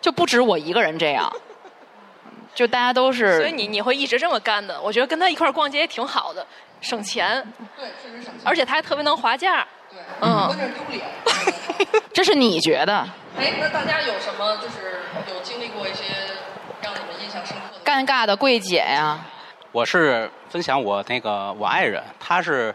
[0.00, 1.30] 就不止我一个人这样，
[2.54, 3.36] 就大家都是。
[3.38, 4.80] 所以你你会一直这么干的？
[4.80, 6.46] 我觉得跟他一块儿逛街也挺好的。
[6.84, 7.42] 省钱，
[7.76, 11.04] 对，确实省钱，而且它还特别能划价，对，嗯，关键丢脸，
[12.12, 13.08] 这是你觉得？
[13.36, 16.04] 哎，那大家有什么就是有经历过一些
[16.82, 17.90] 让你们印象深刻的？
[17.90, 19.18] 尴尬的柜姐呀！
[19.72, 22.72] 我是分享我那个我爱人，他是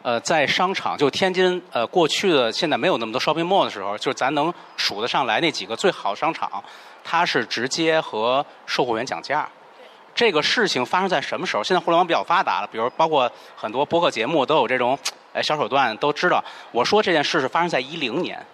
[0.00, 6.64] 呃在商场，就天津呃过去的现在没有那么多 shopping mall 的时候，就是咱能数得上来那几个最好商场，
[7.04, 9.46] 他是直接和售货员讲价。
[10.14, 11.64] 这个事情发生在什么时候？
[11.64, 14.98] 现在互联网比较发达了，比如包括很多播客节目都有这种
[15.32, 16.44] 哎小手段，都知道。
[16.70, 18.44] 我说这件事是发生在一零年，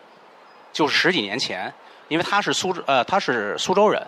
[0.72, 1.72] 就是十几年前，
[2.06, 4.06] 因为他是苏呃他是苏州人，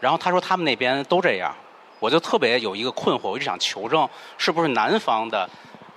[0.00, 1.54] 然后他说他们那边都这样，
[2.00, 4.08] 我就特别有一个困惑，我就想求证
[4.38, 5.48] 是不是南方的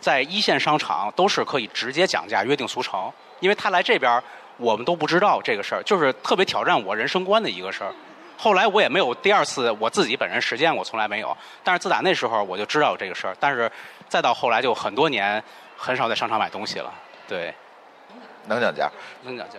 [0.01, 4.21] 在一线商场都是可以直接讲价约定俗成，因为他来这边
[4.57, 7.93] 我们都不知道这个事儿，就是特别挑战我人生观的一个事儿。
[8.41, 11.37] 后来我也没有第二次我自己本人实践我，从来没有。
[11.63, 13.71] 但是自打那时候我就知道有这个事儿，但是
[14.09, 15.43] 再到后来就很多年
[15.77, 16.91] 很少在商场买东西了。
[17.27, 17.53] 对，
[18.47, 18.89] 能讲价，
[19.21, 19.57] 能讲价，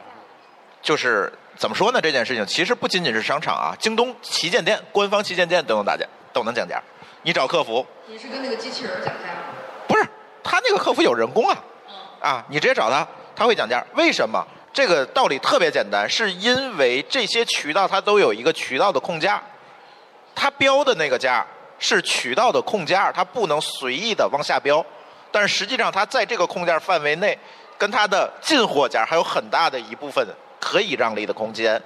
[0.83, 2.01] 就是怎么说呢？
[2.01, 6.83] 这件事情其实不仅仅是商场啊，京东旗舰店、官方旗舰店都能打价，都能讲价。
[7.23, 9.55] 你找客服，你是跟那个机器人讲价吗？
[9.87, 10.05] 不是，
[10.43, 11.57] 他那个客服有人工啊，
[12.21, 13.07] 啊，你直接找他，
[13.37, 13.87] 他会讲价。
[13.95, 14.45] 为什么？
[14.73, 19.43] 这个道理特别简单，是因为这些渠道它都有一个渠道的控价，
[20.35, 21.47] 它标的那个价
[21.79, 24.85] 是渠道的控价，它不能随意的往下标。
[25.31, 27.39] 但是实际上，它在这个控价范围内，
[27.77, 30.27] 跟它的进货价还有很大的一部分
[30.59, 31.81] 可以让利的空间。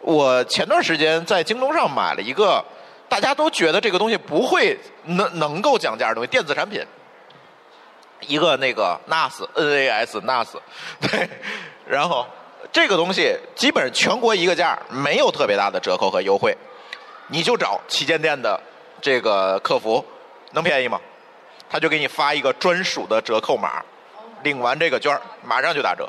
[0.00, 2.64] 我前段时间在京东上买了一个，
[3.08, 6.84] 大家都觉得这个东西不会能能够讲价的东西，电子产品，
[8.26, 10.48] 一个那个 NAS，NAS，NAS，
[11.00, 11.28] 对。
[11.88, 12.26] 然后，
[12.70, 16.54] 这个东西基本全国一个价，没有特别大的折扣和优惠，
[17.28, 18.60] 你就找旗舰店的
[19.00, 20.04] 这个客服，
[20.52, 21.00] 能便宜吗？
[21.70, 23.82] 他就给你发一个专属的折扣码，
[24.42, 26.08] 领完这个券马上就打折。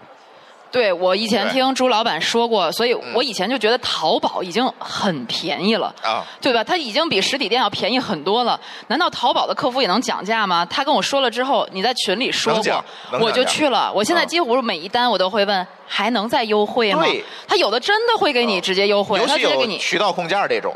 [0.72, 6.64] 对，我以前听朱老板说过，所以我以前就觉得淘宝已经很便宜了，啊，对吧？
[6.64, 8.60] 它已经比实体店要便宜很多了。
[8.88, 10.66] 难道淘宝的客服也能讲价吗？
[10.66, 12.86] 他跟我说了之后，你在群里说过，
[13.20, 13.92] 我就去了。
[13.94, 17.04] 我现在几乎每一单我都会问，还能再优惠吗？
[17.48, 20.76] 他有的真的会给你直接优惠，他直接给你渠道控价这种。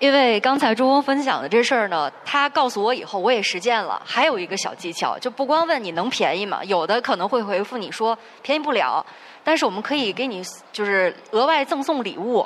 [0.00, 4.00] 因为刚才朱峰分享的这事儿呢，他告诉我以后我也实践了。
[4.02, 6.64] 还有一个小技巧，就不光问你能便宜吗？
[6.64, 9.04] 有的可能会回复你说便宜不了，
[9.44, 10.42] 但是我们可以给你
[10.72, 12.42] 就是额外赠送礼物。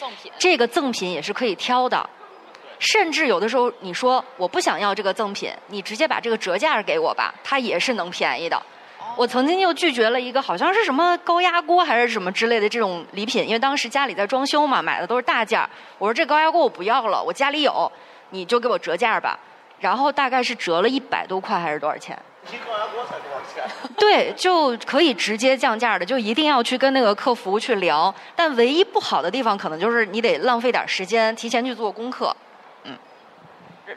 [0.00, 0.32] 赠品。
[0.38, 2.08] 这个赠品也是可以挑的，
[2.78, 8.58] 甚至有的时候你说我不想要这个赠品，你直接把这个折价给我吧，它也是能便宜的。
[9.16, 15.68] 我曾经又拒绝了一个好像是什么高压锅还是什么之类的这种礼品，因为当时家里在装修嘛，买的都是大件儿。
[15.98, 17.90] 我说这高压锅我不要了，我家里有，
[18.30, 19.38] 你就给我折价吧。
[19.80, 22.18] 然后大概是折了一百多块还是多少钱？
[22.50, 23.64] 新高压锅才多少钱？
[23.96, 28.14] 对，就可以直接降价的，就一定要去跟那个客服去聊。
[28.34, 32.34] 但唯一不好的地方，可能就是你得浪费点时间，提前去做功课。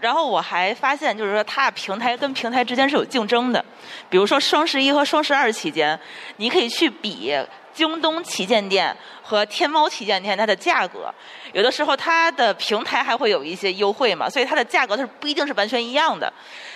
[0.02, 3.64] 然后我还发现，就是说它平台跟平台之间是有竞争的。
[4.10, 5.98] 比如说双十一和双十二期间，
[6.36, 7.34] 你可以去比
[7.74, 11.14] 京东旗舰店和天猫旗舰店它的价格。
[11.54, 16.32] 有的时候它的平台还会有一些优惠嘛，所以它的价格它是不一定是完全一样的。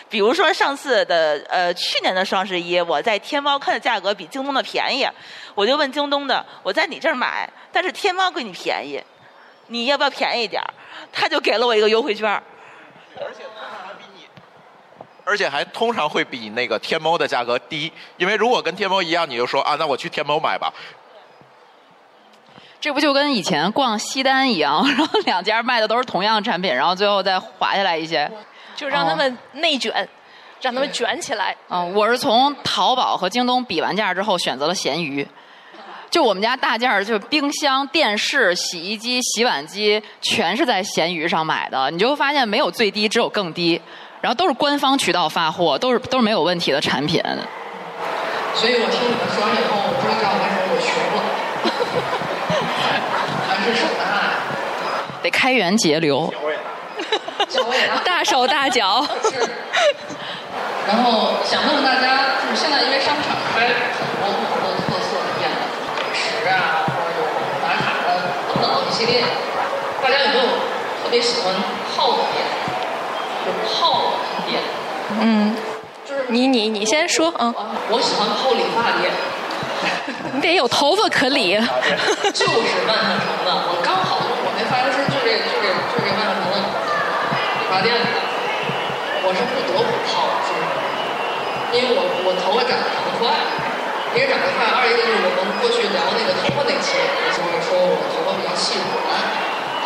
[0.10, 5.06] 比如说上次的呃去年的双十一，我在天猫看的价格比京东的便宜，
[5.54, 9.02] 我就问京东的，我在你这儿买，但是天猫给你便宜，
[9.68, 10.74] 你要不要便宜点儿？
[11.12, 12.42] 他就给了我一个优惠券儿。
[13.24, 14.28] 而且通常还比你，
[15.24, 20.74] 而且还通常会比那个天猫的价格低，因为如果跟天猫一样，你就说啊，那我去天猫买吧。
[22.80, 28.30] 这不就跟以前逛西单一样， 然后两家卖的都是同样的产品，然后最后再划下来一些，
[28.76, 29.94] 就让他们内卷，
[30.62, 31.56] 让他们卷起来。
[31.70, 35.28] 嗯，我是从淘宝和京东比完价之后选择了闲鱼。
[36.12, 41.90] 就我们家大件儿，就冰箱、电视、洗衣机、洗碗机，全是在闲鱼上买的。
[41.90, 43.82] 你就会发现没有最低，只有更低，
[44.20, 47.24] 然后都是官方渠道发货，都是都是没有问题的产品。
[48.54, 51.24] 所以我听你们说完以后，我终于知道为什么我穷了，
[53.48, 54.04] 还是手大，
[55.24, 56.30] 得开源节流，
[57.48, 59.08] 脚也大， 大手大脚。
[59.24, 59.50] 是。
[60.86, 63.74] 然后想问问大家，就是现在因为商场开很
[64.20, 64.28] 多
[66.50, 67.22] 啊，或者有
[67.62, 68.10] 打卡的
[68.54, 69.24] 等等一系列，
[70.02, 70.44] 大家有没有
[71.04, 71.54] 特别喜欢
[71.94, 72.46] 泡的店？
[73.46, 74.14] 就泡
[74.48, 74.62] 店。
[75.20, 75.56] 嗯，
[76.06, 77.54] 就是你你你先说，嗯。
[77.90, 79.12] 我喜欢泡理发店。
[80.34, 81.60] 你得有头发可理。
[82.34, 82.54] 就是
[82.88, 86.58] 万象城的，我刚好我那发型师就这就这就这万象城的
[87.60, 88.08] 理发店里的，
[89.26, 90.50] 我是不得不泡，是
[91.76, 93.28] 因为我我头发长得长得快，
[94.14, 99.00] 一个长得快，二一个就是我们过去聊那个头发那期的时候说我的头发比较细软，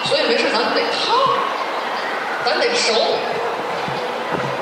[0.10, 1.14] 所以没事咱得烫，
[2.42, 2.94] 咱得熟，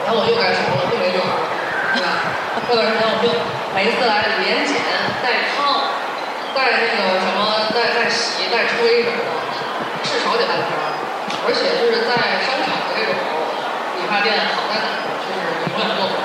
[0.04, 1.32] 然后我又该熟了，又没卷儿，
[1.96, 2.08] 对吧？
[2.68, 3.32] 过段时间我就
[3.72, 4.76] 每一次来连剪
[5.24, 5.92] 带烫。
[6.54, 9.42] 带那个什么，带带洗、带吹什么的，
[10.06, 10.86] 至少得半天儿。
[11.42, 12.14] 而且就是在
[12.46, 13.18] 商场的这种
[13.98, 15.18] 理发店，好在哪儿？
[15.26, 16.22] 就是你永远做不完。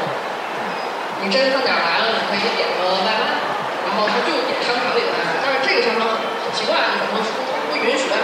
[1.25, 3.41] 你真饭点儿来了，你可以点个外卖，
[3.89, 5.41] 然后他就点商场里的外卖。
[5.41, 7.33] 但是这个商场很很奇怪，你可能说
[7.73, 8.21] 不允许外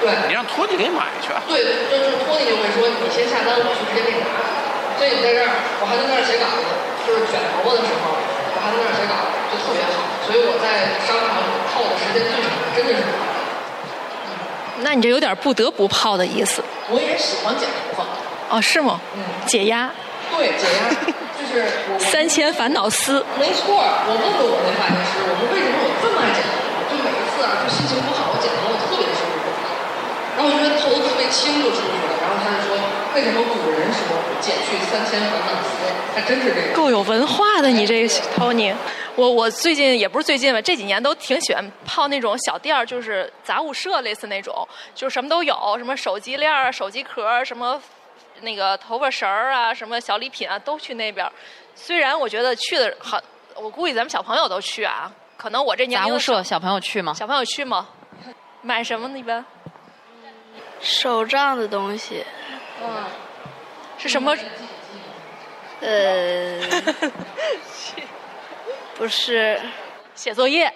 [0.00, 0.08] 对。
[0.28, 1.28] 你让托尼给你买去。
[1.48, 1.60] 对，
[1.90, 4.30] 就是托尼就会说，你先下单，我去直接给你拿。
[4.96, 5.50] 所以你在这儿，
[5.80, 6.64] 我还在那儿写稿子，
[7.04, 9.34] 就是卷头发的时候，我还在那儿写稿子。
[9.52, 13.04] 就特别好，所以我在商场里泡的时间最长，真的是。
[14.80, 16.62] 那你这有点不得不泡的意思。
[16.90, 18.04] 我也喜欢剪头发。
[18.56, 19.00] 哦，是吗？
[19.14, 19.22] 嗯。
[19.46, 19.90] 解压。
[20.34, 20.90] 对，解压，
[21.38, 21.64] 就是
[21.94, 21.98] 我。
[21.98, 23.24] 三千烦恼丝。
[23.38, 26.42] 没错，我问过我那发型师，我说为什么我这么爱剪
[27.36, 29.44] 次啊，就心情不好，我剪头发特别舒服。
[30.36, 32.16] 然后我觉得头特别轻就舒服了。
[32.20, 32.76] 然后他就说，
[33.14, 35.84] 为什么古人说剪去三千烦恼丝？
[36.14, 36.74] 还真是这个。
[36.74, 38.74] 够有文化的，你这个 Tony。
[39.16, 47.80] 我我最近也不是最近吧，这几年都挺喜欢泡那种小店儿，就是杂物社类似那种，就什么都有，什么手机链儿、手机壳，什么
[48.42, 51.26] 那个头发绳儿啊，什么小礼品啊，都去那边。
[51.74, 53.18] 虽然我觉得去的很，
[53.54, 57.14] 我估计咱们小朋友都去啊，可能我这年杂物社小朋友去吗？
[57.14, 57.88] 小朋友去吗？
[58.62, 59.18] 买什么呢？
[59.18, 59.44] 一般
[60.80, 62.24] 手账的东西。
[62.82, 63.04] 嗯。
[63.98, 64.36] 是什么？
[65.80, 66.60] 呃。
[68.96, 69.60] 不是，
[70.14, 70.72] 写作业，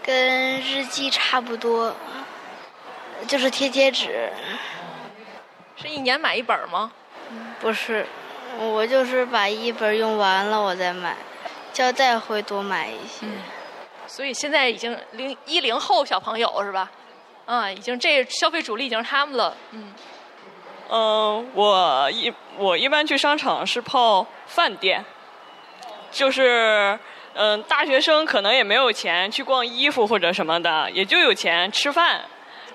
[0.00, 1.92] 跟日记差不多，
[3.26, 4.30] 就是贴贴纸。
[5.74, 6.92] 是一年买一本吗？
[7.60, 8.06] 不是，
[8.58, 11.16] 我就是把一本用完了我再买，
[11.76, 13.26] 胶带会多买一些。
[14.06, 16.90] 所以现在已经零一零后小朋友是吧？
[17.44, 19.54] 嗯，已经这消费主力已经是他们了。
[19.72, 19.92] 嗯。
[20.88, 25.04] 嗯，我一我一般去商场是泡饭店，
[26.10, 26.98] 就是。
[27.38, 32.24] 嗯，大学生可能也没有钱去逛衣服或者什么的，也就有钱吃饭，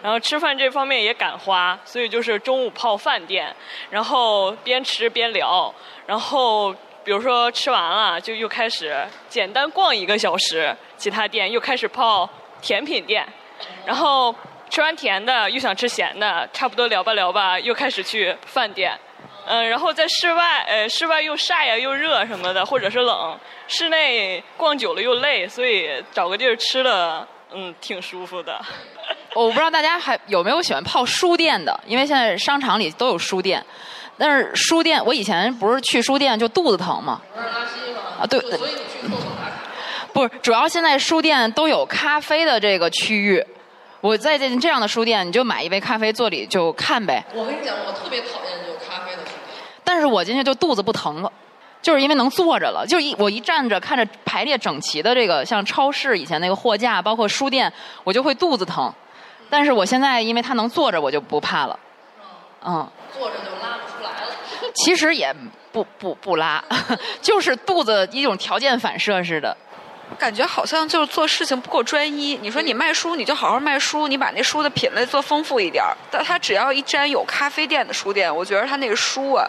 [0.04, 3.56] 然后吃饭这方面也敢花，所以就是中午泡饭店，
[3.90, 5.74] 然后边吃边聊，
[6.06, 8.96] 然后比如说吃完了就又开始
[9.28, 12.30] 简单逛一个小时，其他店又开始泡
[12.62, 13.26] 甜品店，
[13.86, 14.34] 然后
[14.70, 18.98] 吃完甜的又想吃咸的，差不多聊吧聊吧，又开始去饭店。
[19.48, 23.36] 嗯，然后在室外，呃，室外又晒呀又热什么的，或者是冷；
[23.68, 28.62] 室内逛久了又累，所以找个地儿吃了，嗯，挺舒服的。
[29.34, 33.66] 我不知道大家还有没有喜欢泡书店的，因为现在商场里都有书店。
[34.24, 37.20] 但是书店，我以前不是去书店就肚子疼吗？
[37.36, 38.40] 啊，对。
[38.40, 39.58] 所以你去厕所打卡。
[40.14, 43.44] 不是，主要现在书店都有咖啡的这个区域。
[44.00, 47.26] 我在这这样的书店，你就买一杯咖啡，坐里就看呗。
[47.34, 49.58] 我跟你讲，我特别讨厌有咖啡的书店。
[49.84, 51.32] 但是我进去就肚子不疼了，
[51.82, 52.86] 就是因为能坐着了。
[52.88, 58.94] 就一我一站着看着排列整齐的这个，像超市以前那个货架，包括书店，我就会肚子疼。
[59.50, 61.80] 但是我现在因为它能坐着，我就不怕了。
[62.64, 62.88] 嗯。
[63.18, 63.91] 坐着就拉不。
[64.74, 65.34] 其实也
[65.72, 66.64] 不不不拉，
[67.22, 69.56] 就是肚子一种条件反射似的。
[70.20, 72.36] 感觉好像就是做事情不够专一。
[72.42, 79.48] 你说你卖书，你就好好卖书，你把那书的品类做丰富一点但他只要一沾有咖啡店的书店，我觉得他那个书啊，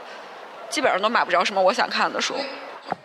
[0.71, 2.35] 基本上都买不着什么我想看的书。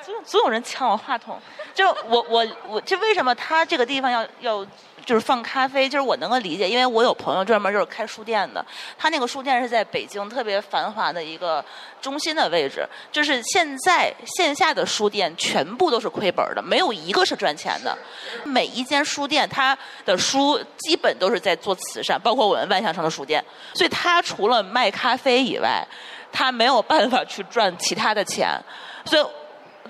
[0.04, 1.40] 总总有人抢我话筒，
[1.74, 4.66] 就我我我，这为什么他这个地方要要？
[5.08, 8.64] 就是放咖啡，就是我能够理解，因为我有朋友专门就是开书店的，
[8.98, 11.64] 他那个书店是在北京特别繁华的一个
[12.02, 12.86] 中心的位置。
[13.10, 17.98] 就是现在线下的书店全部都是亏本的，没有一个是赚钱的。
[18.44, 23.42] 每一间书店，它的书基本都是在做慈善，包括我们万象城的书店。
[23.76, 25.88] 所以，他除了卖咖啡以外，
[26.34, 28.62] 他没有办法去赚其他的钱。
[29.06, 29.26] 所以。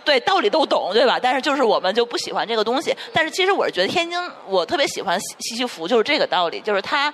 [0.07, 1.19] 对，道理都懂，对吧？
[1.21, 2.95] 但是就是我们就不喜欢这个东西。
[3.11, 7.13] 但是其实我是觉得天津，我特别喜欢西西弗，就是这个道理，就是它，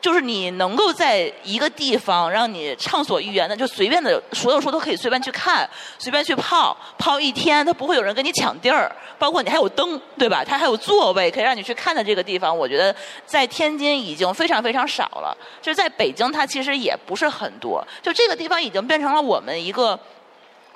[0.00, 5.70] 就是你能够在一个地方让你畅所欲言的，就随便的所有书都可以随便去看，
[6.00, 10.42] 随便去泡，泡一天，它不会有人跟你抢地儿，包括你还有灯，对吧？
[10.44, 12.92] 它还有座位可以让你去看的这个地方，我觉得
[13.24, 15.36] 在天津已经非常非常少了。
[15.62, 17.86] 就是在北京，它其实也不是很多。
[18.02, 19.96] 就这个地方已经变成了我们一个。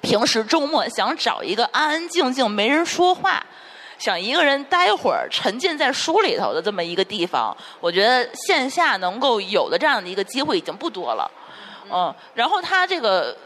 [0.01, 3.45] 平时周末想找一个安安静静、没人说话，
[3.99, 11.31] 想一个人待会儿、沉浸在书里头的这么一个地方，我觉得线下能够有的这样的一个机会已经不多了。
[11.93, 13.37] 嗯，然后他这个，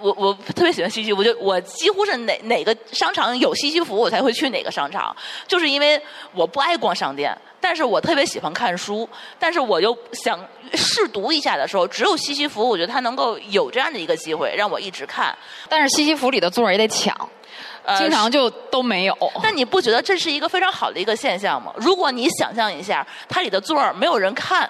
[0.00, 5.14] 我我特别喜欢西西，我就我几乎是哪哪个商场有西西服，我才会去哪个商场，
[5.46, 6.00] 就是因为
[6.32, 7.36] 我不爱逛商店。
[7.60, 9.08] 但是我特别喜欢看书，
[9.38, 10.38] 但是我又想
[10.74, 15.34] 试读一下的时候，只有西西服，我觉得它能够有这样的一个机会让我一直看。
[15.66, 17.16] 但是西西服里的座儿也得抢，
[17.96, 19.16] 经常就都没有。
[19.42, 21.72] 但你不觉得这是一个非常好的一个现象吗？
[21.76, 24.68] 如果你想象一下，它里的座儿没有人看，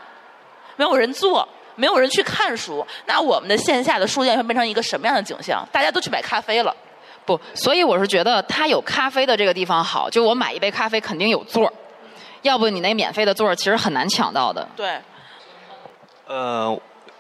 [0.77, 5.67] 没有人坐，没有人去看书，那我们的线下的书店会变成一个什么样的景象？
[5.73, 6.75] 大家都去买咖啡了。
[7.27, 11.73] 不，所以我是觉得它有咖啡的这个地方好，就我买一杯咖啡肯定有座儿。
[12.43, 14.69] 要不你那免费的座儿其实很难抢到的。
[14.77, 14.99] 对。
[16.27, 16.79] 呃，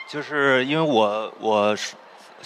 [0.08, 1.76] 就是因为我我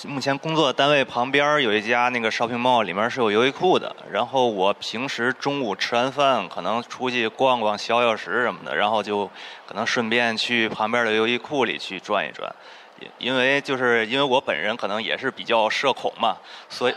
[0.05, 3.95] 目前工作单位旁边有一家那个 shopping mall，里面是有优衣库的。
[4.13, 9.27] 然后我平时中午吃完饭，可能出去逛逛、消消食什么的，然后就
[9.67, 12.55] 可能顺便去旁边的优衣库里去转一转。
[13.01, 16.37] 因因为就是因为我本人可能也是比较社恐嘛，
[16.69, 16.95] 所以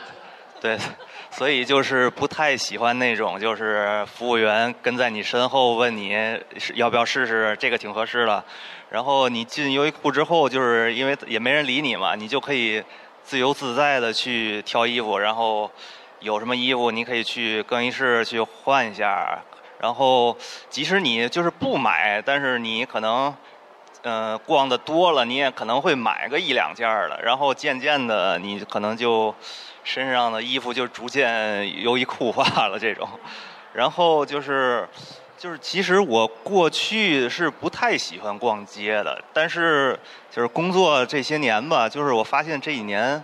[0.60, 0.78] 对。
[1.34, 6.14] 所以就是不太喜欢那种，就是服务员跟在你身后问你
[6.74, 8.44] 要不要试试这个挺合适的，
[8.92, 12.84] 然后你进优衣库之后，就是因为也没人理你嘛，你就可以
[13.24, 15.72] 自由自在的去挑衣服，然后
[16.20, 19.42] 有什么衣服你可以去更衣室去换一下，
[19.80, 20.38] 然后
[20.70, 23.34] 即使你就是不买，但是你可能
[24.04, 29.34] 嗯逛的多了，你也可能会买个一两件的，然后渐渐的你可能就。
[29.84, 33.10] 身上的衣服就逐渐优衣库化了，这种。
[33.74, 34.88] 然后就是，
[35.42, 43.24] 就是其实我过去是不太喜欢逛街的，但是就是工作这些年吧，就是我发现这一年，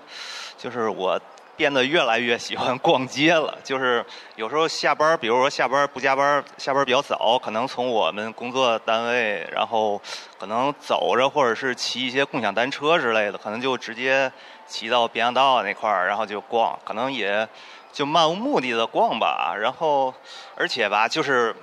[0.58, 1.22] 就是我
[1.56, 3.56] 变得越来越喜欢逛街了。
[3.64, 4.04] 就是
[4.36, 10.02] 有时候下班，比如说下班不加班，下班比较早，可能从我们工作单位，然后
[10.40, 14.32] 可能走着或者是骑一些共享单车之类的，可能就直接。
[14.70, 17.48] 骑到滨江道那块儿，然后就逛，可能也
[17.94, 19.56] 就漫无目的的逛吧。
[19.58, 20.14] 然后，
[20.58, 21.56] 而且吧，就是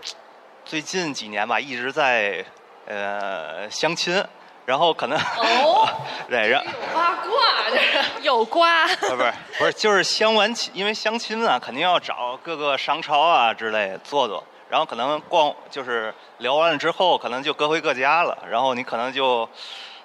[0.65, 2.45] 最近几年吧，一直在
[2.87, 4.25] 呃相亲，
[4.65, 5.89] 然后可能哦，
[6.29, 8.87] 对，然有八卦，这是 有瓜。
[8.87, 18.37] 不是不是，就是相完亲，因为相亲啊，肯定要找各个商超啊之类坐坐，然后可能逛就是聊完了之后，可能就各回各家了。
[18.51, 19.49] 然后你可能就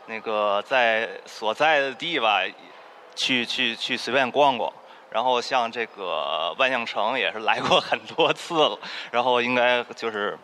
[0.07, 2.41] 那个在所在的地吧。
[3.15, 4.71] 去去去随便逛逛，
[5.11, 8.77] 然后像这个万象城也是来过很多次了，
[9.11, 10.37] 然后应该就是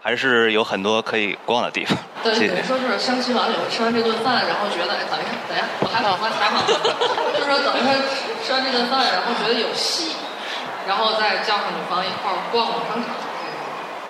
[0.00, 1.96] 还是有很多可以逛的地方。
[2.22, 2.48] 对，谢谢。
[2.48, 10.16] 等于说是相亲完了以后吃完这顿饭，然后觉得哎，等一下，等一下，我还我还采访，就是说等一下吃吃完这顿饭，然后觉得有戏，
[10.86, 13.14] 然后再叫上女方一块儿逛逛商场。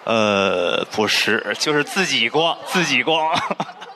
[0.04, 3.34] 呃，不是，就是自己逛，自己逛。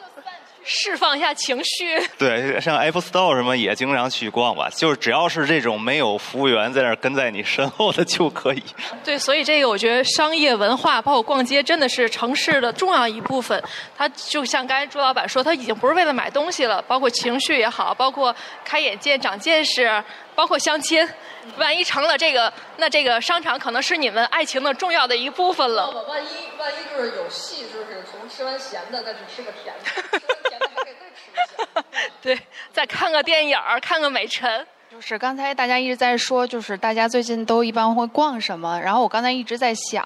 [0.73, 2.01] 释放一下情绪。
[2.17, 8.63] 对，像 Apple Store 什么也经常去逛吧，就是只要是这种没有服务员在那儿跟在你身后的就可以。
[9.05, 13.61] 对，所以这个我觉得商业文化包括逛街真的是城市的重要一部分。
[13.99, 20.03] 它就像刚才朱老板说，他已经不是为了买东西了，包括情绪也好，包括开眼界、长见识，
[20.37, 21.09] 包括相亲。
[21.57, 25.91] 万一成了这个，那这个商场可能是你们爱情的重要的一部分了。
[26.07, 29.89] 万一万一就是有戏，就是从吃完咸的再去吃个甜的，
[30.21, 31.85] 吃完甜的还可以再吃一下。
[32.23, 32.39] 对，
[32.73, 34.67] 再看个电影儿，看个美晨。
[34.91, 38.77] 就是刚才大家一直在说，就是大家最近都一般会逛什么？
[38.81, 40.05] 然后我刚才一直在想，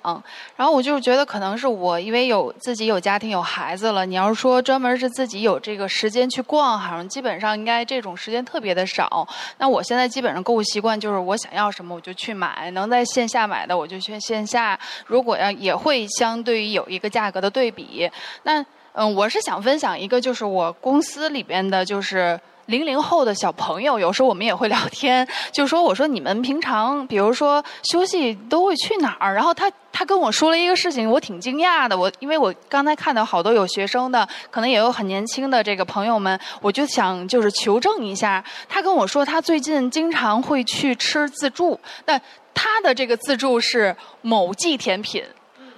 [0.56, 9.26] 然后我就觉得可能是我因为有自己有家庭有孩子了，你要是说专门是自己有这个时间去逛，好像基本上应该这种时间特别的少。
[9.56, 14.78] 那我现在基本上购物习惯就是我想要什么我就去买，能在线下买的我就去线下。
[15.06, 18.08] 如果要也会相对于有一个价格的对比。
[18.42, 18.62] 那
[18.94, 22.40] 嗯，我是想分享一个，就是我公司里边的，就是。
[22.66, 29.34] 零零后的小朋友，有时候我们也会聊天，就说我说你们平常比如说休息都会去哪儿？
[29.34, 31.94] 然后他他跟我说了一个事情，我挺惊讶的。
[31.94, 38.42] 我因为我刚才看到好多有学生的，可能也有很年轻的这个朋友们，我就想就是求证一下。
[38.66, 42.18] 他跟我说他最近经常会去吃自助，那
[42.54, 45.22] 他的这个自助是某记甜品，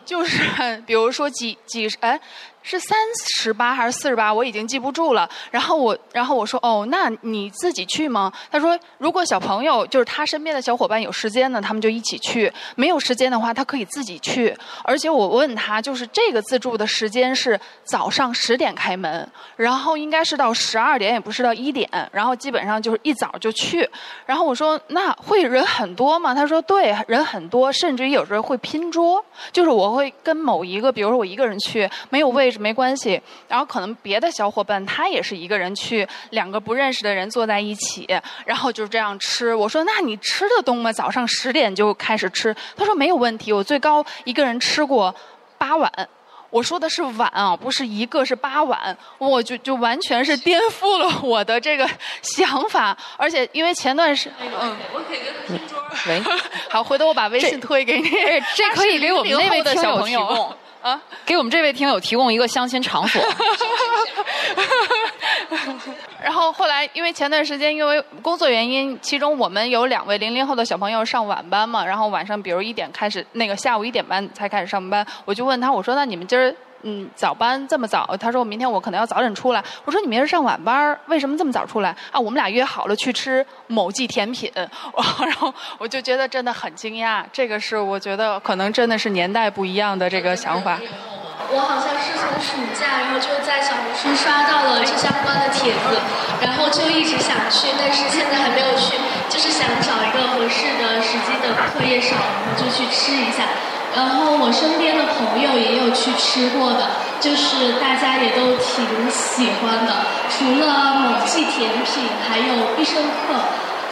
[0.05, 2.21] 就是比如说几几哎。
[2.69, 2.99] 是三
[3.33, 4.35] 十八还是四十八？
[4.35, 5.31] 我已经记不住了。
[5.53, 8.33] 然后我，然后我说，哦，那你自己去吗？
[8.51, 14.53] 他说，如果小朋友就是他身边的小伙伴有时间呢，他们就一起去；没有时间的话，他可以自己去。
[14.83, 23.89] 而且我问他，就是这个自助的时间是早上十点开门，然后应该是到十二点，也不是到一点，然后基本上就是一早就去。
[24.25, 26.35] 然后我说，那会人很多吗？
[26.35, 32.56] 他说，对，人很多，甚至于有时候会拼桌，就是我会跟某一个，比如说我一个人去，没有位置。
[32.59, 38.07] 没关系，然后可能别的小伙伴他也是一个人去，两个不认识的人坐在一起，
[38.45, 39.55] 然后就这样吃。
[39.55, 40.93] 我说：“那你吃得动吗？
[40.93, 45.15] 早上十点就开始吃？”他说：“没有问题，我最高一个人吃过
[45.59, 45.91] 八碗。”
[46.49, 48.97] 我说的是碗啊，不是一个，是八碗。
[49.19, 51.87] 我就就完全是颠覆了我的这个
[52.23, 55.83] 想法，而且因为前段时嗯，我可以跟他拼桌。
[56.07, 56.23] 喂，
[56.71, 58.09] 好，回头我把微信推给你。
[58.55, 60.55] 这可以给我们那位听友提供。
[60.87, 63.21] 啊，给我们这位听友提供一个相亲场所。
[66.23, 76.55] 然后后来，因为前段时间因为工作原因，其中我们有两位零零后的小朋友上晚班嘛，然后晚上比如一点开始，那个下午一点半才开始上班，我就问他，我说那你们今儿
[76.89, 78.17] 嗯早班这么早？
[78.21, 79.63] 他说明天我可能要早点出来。
[79.85, 81.91] 我说你明儿上晚班，为什么这么早出来？
[82.13, 84.51] 啊，我们俩约好了去吃某记甜品。
[84.55, 90.79] 然后我就觉得真的很惊讶，这个是我觉得可能真的是年代不一样的这个想法。
[91.51, 95.99] 我好像是从暑假，然后就在小红书刷到了这相关的帖子，
[96.41, 98.97] 然后就一直想去，但是现在还没有去，
[99.29, 103.47] 就是想找一个合适的时机的课业少，然后就去吃一下。
[103.97, 110.05] 然后我身边的朋友也有去吃过的，就是大家也都挺喜欢的。
[110.29, 113.33] 除了某记甜品，还有必胜客，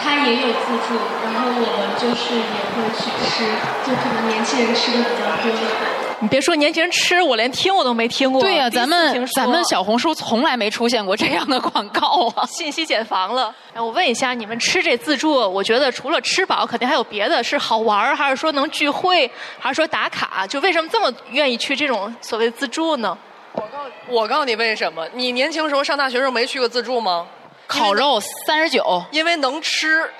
[0.04, 3.48] 它也有自助，然后我们就是也会去吃，
[3.88, 6.03] 就可能年轻人吃的比较多一点。
[6.20, 8.40] 你别说年轻人吃，我连听我都没听过。
[8.40, 12.46] 对呀、咱们咱们小红书从来没出现过这样的广告啊！
[12.48, 13.54] 信息茧房了。
[13.74, 20.46] 哎，我问一下，你们吃这自助，我觉得除了吃饱，肯定还有别的，是好玩儿，还是说能聚会，还是说打卡？
[20.46, 23.16] 就为什么这么愿意去这种所谓自助呢？
[23.52, 25.06] 我告我告诉你为什么？
[25.12, 27.26] 你年轻时候上大学时候没去过自助吗？
[27.66, 30.10] 烤肉三十九，因为能吃。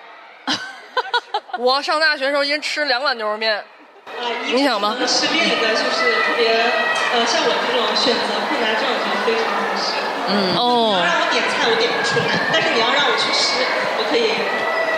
[1.59, 3.63] 我上大学时候一人吃两碗牛肉面，
[4.53, 4.97] 你想吗？
[5.07, 6.49] 是另一个就是特别
[7.13, 9.93] 呃，像我这种选择困难症就非常合适。
[10.29, 10.95] 嗯哦。
[10.95, 13.65] 你要让我点菜，我点不出来，但是你要让我去吃，
[13.99, 14.35] 我可以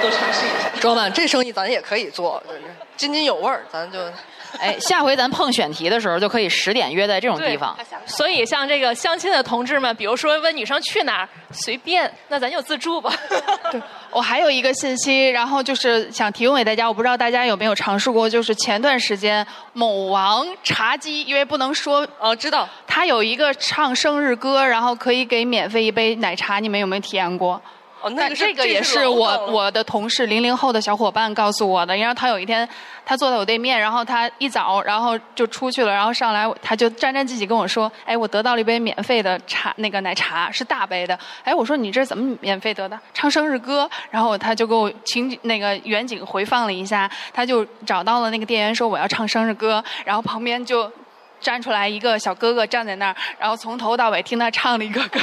[0.00, 0.68] 多尝试一下。
[0.80, 2.60] 周老板，这生意咱也可以做，就是
[2.96, 3.98] 津津有味儿，咱就。
[4.58, 7.76] 哎，下回咱碰选题的时候，就可以十点约在这种地方。
[8.04, 13.12] 所以像这个相亲的同志们，比如说问女生去哪儿，随便，那咱就自助吧。
[13.70, 27.60] 对我还有一个信息，然后就是想提供给大家，我不知道大家有没有尝试过，就是前段时间某王茶几，因为不能说，哦，知道，他有一个唱生日歌，然后可以给免费一杯奶茶，你们有没有体验过？
[28.06, 32.66] 哦，那个这个也是我我的同事零零后的小伙伴告诉我的，然后他有一天
[33.04, 42.96] 他坐在我对面，然后他一早然后就出去了，然后上来他就沾沾自喜跟我说：“哎，我得到了一杯免费的茶，那个奶茶是大杯的。”哎，我说你这是怎么免费得的？
[43.12, 50.88] 唱生日歌，然后他就给我情那个远景回放了一下，他就找到了那个店员说我要唱生日歌，然后旁边就。
[51.40, 55.20] 站出来一个小哥哥站在那儿，然后从头到尾听他唱了一个歌，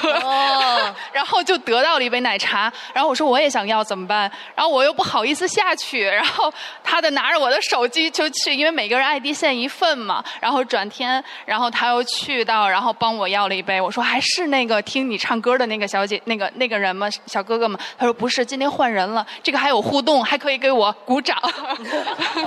[1.12, 2.72] 然后就得到了一杯奶茶。
[2.94, 4.32] 然后我说我也想要怎么办？
[4.56, 6.54] 然后我又不好意思下去，然后
[6.84, 10.24] 他的拿着我的手机就去，因为每个人 ID 限一份嘛。
[10.40, 13.80] 然后转天，然后他又去到，然后帮我要了一杯。
[13.82, 17.10] 我说还是那个听你唱歌的那个小姐，那个那个人吗？
[17.26, 17.80] 小哥哥吗？
[17.98, 19.26] 他说不是，今天换人了。
[19.42, 21.38] 这个还有互动，还可以给我鼓掌。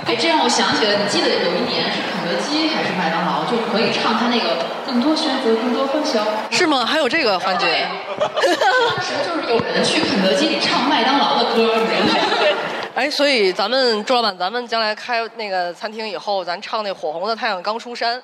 [0.05, 6.23] 哎， 这让我想起了，你记得有一年是肯德基还是麦当劳，就可以唱他那个更多选择，更多欢笑。
[6.51, 6.85] 是吗？
[6.85, 7.87] 还有这个环节？
[8.19, 12.57] 当时就是有人去肯德基里唱麦当劳的歌，你知道吗？
[12.95, 18.21] 哎，所以咱们朱老板，咱们将来开那个餐厅以后，咱唱那火红的太阳刚出山，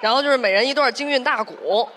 [0.00, 1.88] 然后就是每人一段京韵大鼓，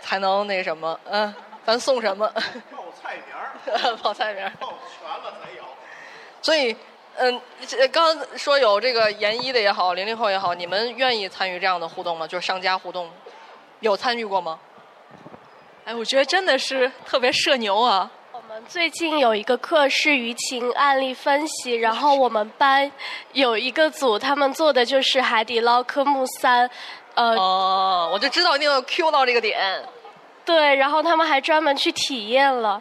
[0.00, 1.34] 才能那什么，嗯，
[1.66, 2.28] 咱送什么？
[2.28, 4.52] 报菜名儿， 报菜名儿。
[4.60, 5.64] 报全了才有。
[6.40, 6.76] 所以，
[7.16, 12.26] 嗯，这刚刚说有这个研一的也好，零零后也好，你们愿意参与这样的互动吗？
[12.26, 13.10] 就是商家互动，
[13.80, 14.58] 有参与过吗？
[15.84, 18.10] 哎，我觉得真的是特别社牛啊！
[18.32, 22.90] 我们最近有一个课是舆情案例分析，然后我们班
[23.32, 26.68] 有一个组，他们做的就是海底捞科目三，
[27.14, 29.82] 呃，哦，我就知道一定要 Q 到这个点。
[30.44, 32.80] 对，然后他们还专门去体验了，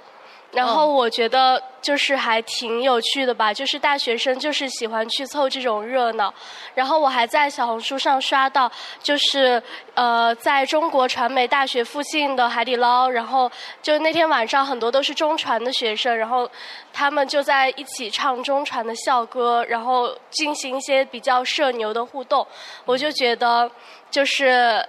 [0.51, 6.33] 然后我觉得就是还挺有趣的吧，就是大学生就是喜欢去凑这种热闹。
[6.75, 8.69] 然后我还在小红书上刷到，
[9.01, 9.61] 就是
[9.93, 13.49] 呃，在中国传媒大学附近的海底捞，然后
[13.81, 16.49] 就那天晚上很多都是中传的学生，然后
[16.91, 22.45] 他们就在一起唱中传的校歌，然后进行一些比较社牛的互动。
[22.85, 23.71] 我就觉得
[24.09, 24.85] 就是。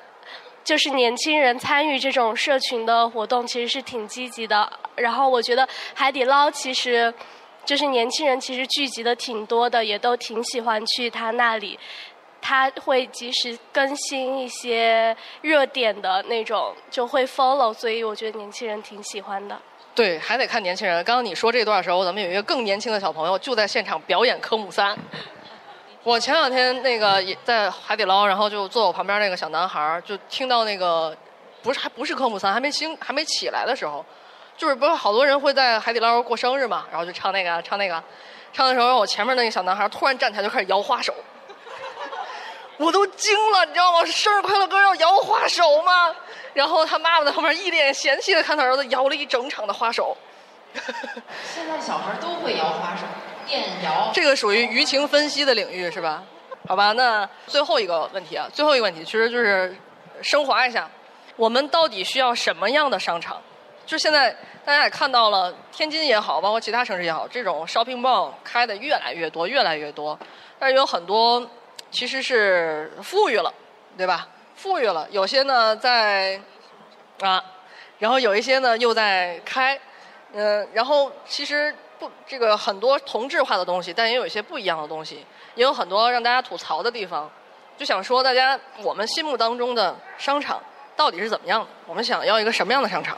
[0.65, 4.71] 就是年轻人参与这种社群的活动，其实是挺积极的。
[4.97, 7.13] 然后我觉得海底捞其实，
[7.65, 11.79] 就是年轻人其实聚集的挺多的，也都挺喜欢去他那里。
[12.41, 19.57] 他会及时更新一些热点的那种，就会 follow，所以我觉得年轻人挺喜欢的。
[19.95, 21.05] 对，还得看年轻人。
[21.05, 24.99] 刚刚你说这段的时候，咱们有一个更年轻的小朋友就在现场表演科目三。
[26.05, 31.17] 我前两天那个也在海底捞，然后就坐我旁边那个小男孩儿，就听到那个
[31.63, 34.05] 不是还不是科目三，还没兴还没起来的时候，
[34.57, 38.03] 就是不是好多人会在海底捞过生日嘛，然后就唱那个唱那个，
[38.53, 41.15] 唱的时候我前面那个小男孩突然站起来就开始摇花手，
[42.79, 44.05] 我都惊了，你知道吗？
[44.05, 46.13] 生日快乐歌要摇花手吗？
[46.53, 50.17] 然后他妈妈在后面一脸嫌弃的看他儿子摇了一整场的花手。
[51.55, 53.03] 现在小孩都会摇花手，
[54.13, 56.23] 这个属于舆情分析的领域是吧？
[56.69, 59.77] 好吧，那最后一个问题啊，最后一个问题其实就是
[60.23, 60.89] 升华一下，
[61.37, 63.43] 我们到底需要什么样的商场？
[63.85, 64.31] 就现在
[64.65, 70.19] 大家也看到了，天津也好，包括其他城市也好，这种 shopping mall 开的越来越多，越来越多，
[70.59, 71.45] 但是有很多
[71.91, 73.53] 其实是富裕了，
[73.97, 74.29] 对吧？
[74.55, 76.41] 富裕了，有些呢在
[77.21, 77.43] 啊，
[77.99, 79.79] 然后有一些呢又在开。
[80.35, 85.25] 嗯，然后其实不，这个很多同质化的东西，但也有一些不一样的东西，
[85.55, 87.31] 也有很多让大家吐槽的地方。
[87.79, 90.61] 就想说，大家我们心目当中的商场
[90.97, 91.67] 到底是怎么样的？
[91.87, 93.17] 我们想要一个什么样的商场？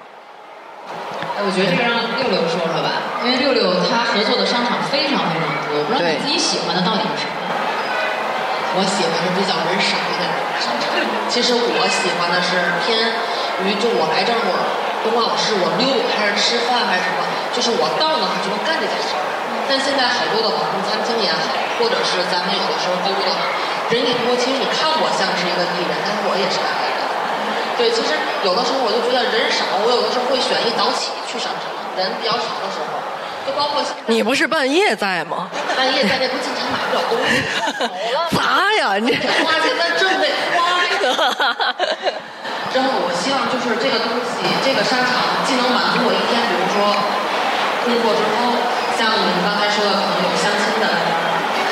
[1.32, 7.32] 哎，我觉得这个让六六说说吧，因为六六他合作的商场非常非常多，我不知道你自己喜欢的到底是什么。
[8.76, 10.92] 我喜欢是比较人少一点的商场。
[11.32, 13.00] 其实我喜欢的是偏
[13.64, 14.44] 于就我来这儿，
[15.04, 15.84] 我不管我是我溜
[16.16, 17.20] 还是吃饭还是什么，
[17.52, 19.20] 就是我到那儿就能干这件事儿。
[19.68, 23.44] 但现在好多的网红餐厅也好，或者是咱们有的时候购物的好，
[23.92, 27.04] 人一多，其实你看我像是一个艺人，但是我也是个艺人。
[27.76, 28.16] 对，其实
[28.48, 31.68] 有的时候我就觉得人少，我有的时候会选一早起去商场，
[32.00, 32.96] 人比较少的时候，
[33.44, 35.52] 就包括你不是半夜在吗？
[35.76, 37.44] 半夜在那不进城买不了东西，
[38.32, 39.12] 砸呀你！
[39.44, 40.24] 花钱在挣得
[40.56, 40.96] 花呀。
[42.74, 46.90] 之后我希望就是这个东西，这个商场既能满足我一天，比如说
[47.86, 48.50] 工作之后，
[48.98, 50.90] 像你们刚才说的，可能有相亲的，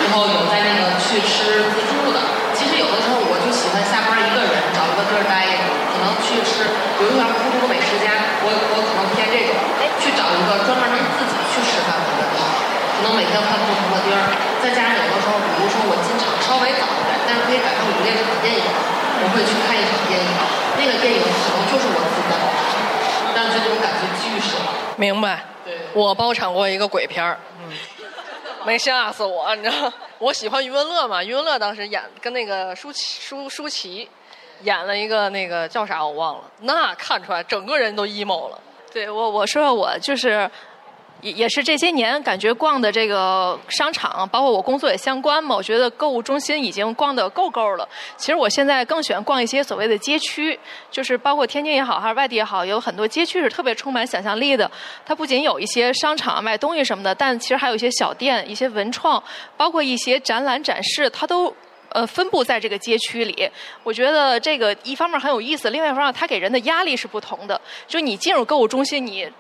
[0.07, 2.23] 然后有在那个去吃自助的。
[2.55, 9.59] 其实有的时候我就喜欢下班一个人找一个地儿待一会儿，可能去吃，比如像孤独美食家，我我可能偏这种，
[9.99, 12.47] 去找一个专门能自己去吃饭的地方，
[12.95, 14.23] 可能每天换不同的地儿。
[14.63, 20.29] 再加上有的时候，比如说我进场稍微早一点，但是可以赶上午夜场电影，我会去看一场电影。
[20.77, 22.37] 那个电影可能就是我自己的，
[23.35, 24.63] 但是这种感觉巨爽。
[24.97, 25.43] 明白。
[25.65, 25.79] 对。
[25.95, 27.73] 我包场过一个鬼片儿，嗯，
[28.67, 29.91] 没吓死我，你知道？
[30.19, 34.07] 我喜欢余文乐嘛，余文乐当时演跟那个舒淇舒舒淇
[34.61, 38.59] 演了一个那个叫啥我忘了，那看出来整个人都 emo 了。
[38.93, 40.51] 对我我说说我就是。
[41.23, 47.89] 也也是这些年感觉逛的这个商场，包括我工作也相关嘛，我觉得购物中心已经逛得够够了。
[48.19, 50.59] 其实我现在更喜欢逛一些所谓的街区，
[50.91, 54.71] 就是包括天津也好，还是外地也好，有很多街区是特别充满想象力的。
[55.07, 59.23] 它不仅有一些商场卖东西什么的，但其实还有一些小店、一些文创，
[59.57, 61.55] 包括一些展览展示，它都。
[61.95, 63.47] 呃，分布在这个街区里，
[63.83, 67.61] 我觉得这个一方面很有意思，另外一方面它给人的压力是不同的。
[67.87, 69.31] 就你进入购物中心，你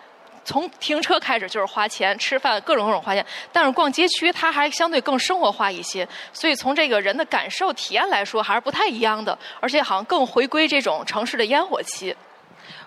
[0.45, 3.25] 从停车开始就是花钱，吃饭各种各种花钱。
[3.53, 12.15] 但是逛街区它还相对更生活化一些，所以从这个人的感受体验来说，还是不太一样的，而且好像更回归这种城市的烟火气。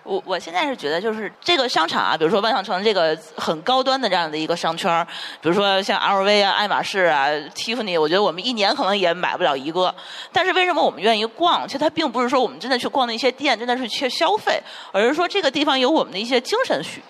[0.04, 5.06] 我我现在是觉得，就是这个商场啊，比如说万象城这个很高端的这样的一个商圈
[5.42, 9.94] 比如说像 LV 啊、爱马仕啊、Tiffany，我觉得我们一年可能也买不了一个。
[10.32, 11.68] 但是为什么我们愿意逛？
[11.68, 14.62] 其实它并不是说我们真的去逛那些店，真的是去消费，
[14.92, 17.02] 而是说这个地方有我们的一些精神需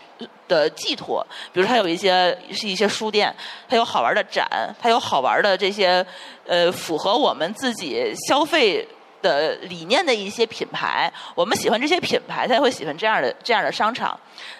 [0.47, 1.25] 的寄托。
[1.53, 3.33] 比如它有一些是一些书店，
[3.67, 4.47] 它有好玩的展，
[4.81, 6.05] 它有好玩的这些
[6.45, 8.87] 呃符合我们自己消费。
[9.21, 14.15] 的理念的一些品牌，我们喜欢这些品牌，才会喜欢这样的这样的商场。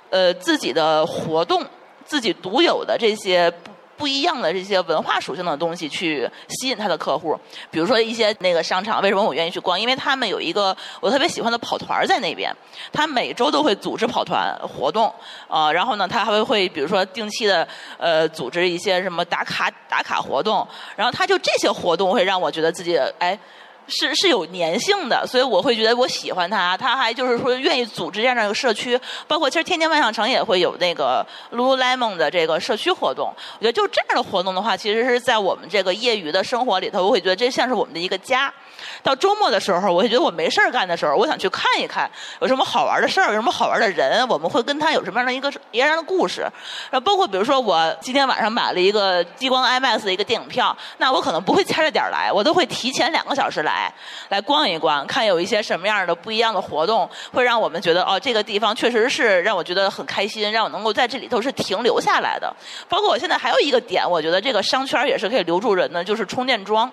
[0.10, 1.64] 呃，自己的活动，
[2.04, 3.52] 自己独有的这些
[3.98, 7.38] 不一样的这些文化属性的东西，去吸引他的客户。
[7.72, 9.80] 比如说一些那个商场，为什么我愿意去逛？
[9.80, 12.56] 因为他们有一个我特别喜欢的跑团在那边，
[12.92, 15.14] 他每周都会组织跑团活动、
[15.48, 15.72] 呃。
[15.72, 17.68] 然后呢，他还会会比如说定期的
[17.98, 20.68] 呃组织一些什么打卡打卡活动。
[20.96, 23.38] 然后他就这些活动会让我觉得自己哎。
[23.88, 26.76] 是是有粘性的，所以我会觉得我喜欢他。
[26.78, 33.34] 他还就是说愿意组织这样的一个社区，包括其实天津万象城也会有那个 Lululemon 的这个社区活动。
[33.60, 38.54] 我觉得就这样的活动的话，其实是在我们这个业余的生活里头，我会觉得这像是我们的一个家。
[39.04, 42.10] 到周末的时候，我会觉得我没事儿干的时候，我想去看一看
[42.42, 46.42] 有什么好玩的事儿，有什么好玩的人，我们会跟他有什么样的一个一样的故事。
[46.90, 53.94] 然后包括比如说我今天晚上买了一个激光 IMAX 的一个电影票，那我可能不会掐着点儿来，我都会提前两个小时来。
[54.30, 62.54] 来逛一逛，看有一些什么样的不一样的活动，会让我们觉得哦，这个地方确实是让我觉得很开心，让我能够在这里头是停留下来的。
[62.90, 66.92] 包括我现在还有一个点，我觉得这个商圈也是可以留住人的，就是充电桩。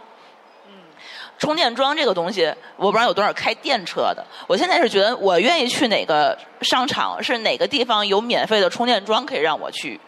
[1.42, 4.24] 充电桩这个东西，我不知道有多少开电车的。
[4.46, 10.00] 我现在是觉得，我愿意去哪个商场，是哪个地方有免费的充电桩可以让我去，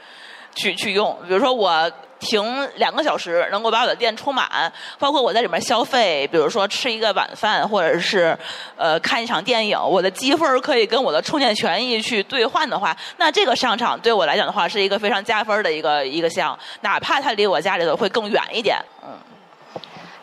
[0.54, 1.18] 去去用。
[1.26, 1.90] 比如说我。
[2.20, 8.38] 停两个小时能够把我的电充满，包括我在里面消费，比如说吃一个晚饭，或者是
[8.78, 19.10] 呃看一场电影，我的积分可以跟我的充电权益去兑换的话，那这个商场对我来讲的话是一个非常加分的一个一个项，哪怕它离我家里头会更远一点，嗯。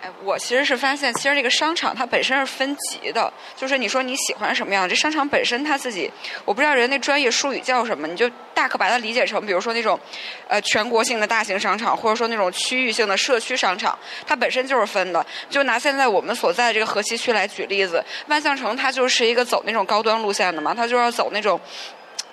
[0.01, 6.11] 哎，我其实是发现，其实这个商场它本身是分级的，就是你说你喜欢什么样，这商场本身它自己，
[6.43, 9.99] 我不知道人那专业术语叫什么，你就大可把它理解成，比如说那种，
[10.47, 13.95] 呃，全国性的大型商场，或者说那种区域性的社区商场，
[14.25, 15.23] 它本身就是分的。
[15.51, 21.61] 就拿现在我们所在的这个河西区来举例子，万象城它就是一个走那种高端路线的嘛，它就要走那种。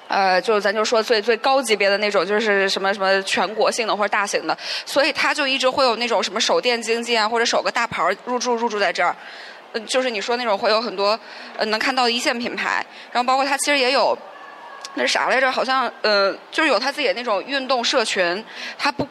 [0.09, 4.57] 呃，就咱就说最最高级别的那种，就是什么什么全国性的或者大型的，
[4.87, 9.15] 所以它就一直会有那种什么首店经济啊，或者首个大牌入驻入驻在这儿。
[9.73, 11.19] 嗯，就是你说那种会有很多
[11.59, 14.17] 呃能看到一线品牌，然后包括它其实也有
[14.99, 15.51] 那是啥来着？
[15.51, 18.45] 好像呃，就是有它自己的那种运动社群，
[18.77, 19.07] 它不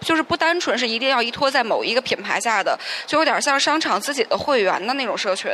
[0.00, 5.50] 就是不单纯是一定要依托在某一个品牌下的，就有点像商场自己的会员的那种社群，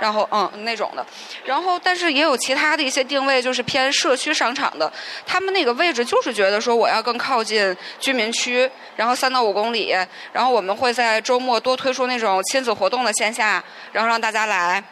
[0.00, 1.04] 然后嗯那种的，
[1.44, 4.90] 然后但是也有其他的一些定位，就是偏社区商场的，
[5.26, 9.94] 他们那个位置就是觉得说我要更靠近居民区，然后三到五公里，
[10.32, 14.82] 然后我们会在周末多推出那种亲子活动的线下，然后让大家来。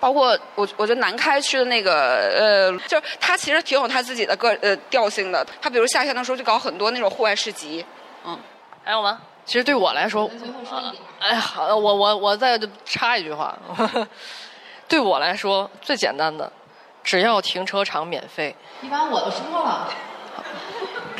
[0.00, 1.92] 包括我，我觉得南开区的那个，
[2.36, 5.46] 呃，就是它其实挺有它自己的个呃调性的。
[5.60, 7.84] 它比如夏天的时候就搞很多那种户外市集，
[8.24, 8.38] 嗯，
[8.84, 9.20] 还有吗？
[9.44, 10.28] 其实对我来说，
[11.20, 13.56] 哎呀，好，我我我再插一句话，
[14.88, 16.50] 对我来说最简单的，
[17.04, 18.54] 只要停车场免费。
[18.80, 19.88] 你把我都说了。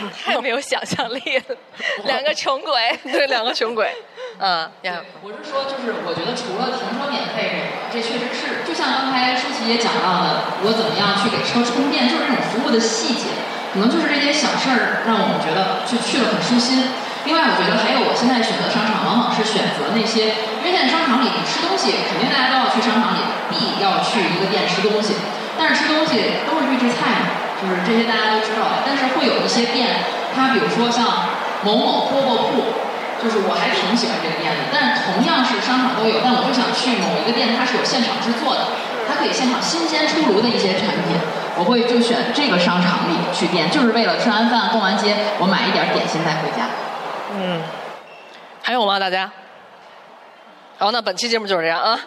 [0.25, 1.57] 太没有想象力了，
[2.05, 3.91] 两个穷鬼， 对，两个穷鬼，
[4.39, 13.33] 嗯，呀，我是说，就是我觉得除了停车免费这个，这确实是，就像刚才舒淇也讲到的，我怎么样去给车充电，就是这种服务的细节，
[13.73, 16.93] 可能就是这些小事儿让我们觉得就去了很舒心。
[17.27, 23.19] 另外，我觉得还有我现在选择商场，往往是选择那些，因为现在商场里你吃东西，肯定大家都要去商场里，
[23.51, 25.19] 必要去一个店吃东西，
[25.59, 27.46] 但是吃东西都是预制菜嘛。
[27.67, 28.87] 就是这些大家都知道。
[28.87, 31.03] 但是会有一些店，它比如说像
[31.67, 32.71] 某某饽饽铺，
[33.19, 34.71] 就是我还挺喜欢这个店的。
[34.71, 38.71] 但是同样是商场都有，但我就想去某一个店，它是有现场制作的，
[39.09, 41.19] 它可以现场新鲜出炉的一些产品，
[41.59, 46.71] 我会就选这个商场里去店，就是为了吃完饭逛完街，我买一点点心带回家。
[47.35, 47.61] 嗯，
[48.63, 48.99] 还有吗？
[48.99, 49.31] 大家？
[50.79, 51.99] 好，那本期节目就是这样啊。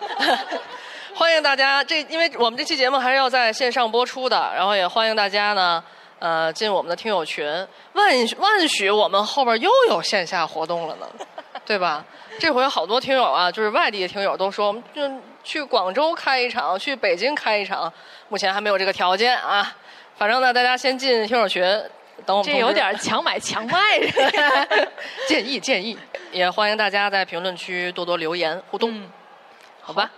[1.19, 5.83] 欢迎大家，这因为我们这期节目还是要在线上播出的，然后也欢迎大家呢，
[6.17, 7.45] 呃，进我们的听友群。
[7.91, 11.05] 万万许我们后边又有线下活动了呢，
[11.67, 12.05] 对吧？
[12.39, 15.01] 这回好多听友啊，就是外地的听友都说，我们就
[15.43, 17.91] 去广州开一场，去北京开一场，
[18.29, 19.75] 目前还没有这个条件啊。
[20.15, 21.61] 反正呢，大家先进听友群，
[22.25, 22.53] 等我们。
[22.53, 23.99] 这有点强买强卖。
[25.27, 25.99] 建议建议，
[26.31, 29.03] 也欢迎大家在评论区多多留言互动，
[29.81, 30.09] 好吧？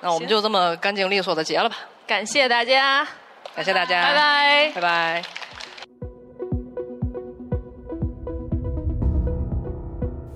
[0.00, 1.76] 那我们就这么干净利索的结了吧。
[2.06, 3.06] 感谢大家，
[3.54, 5.47] 感谢大家，拜拜，拜拜。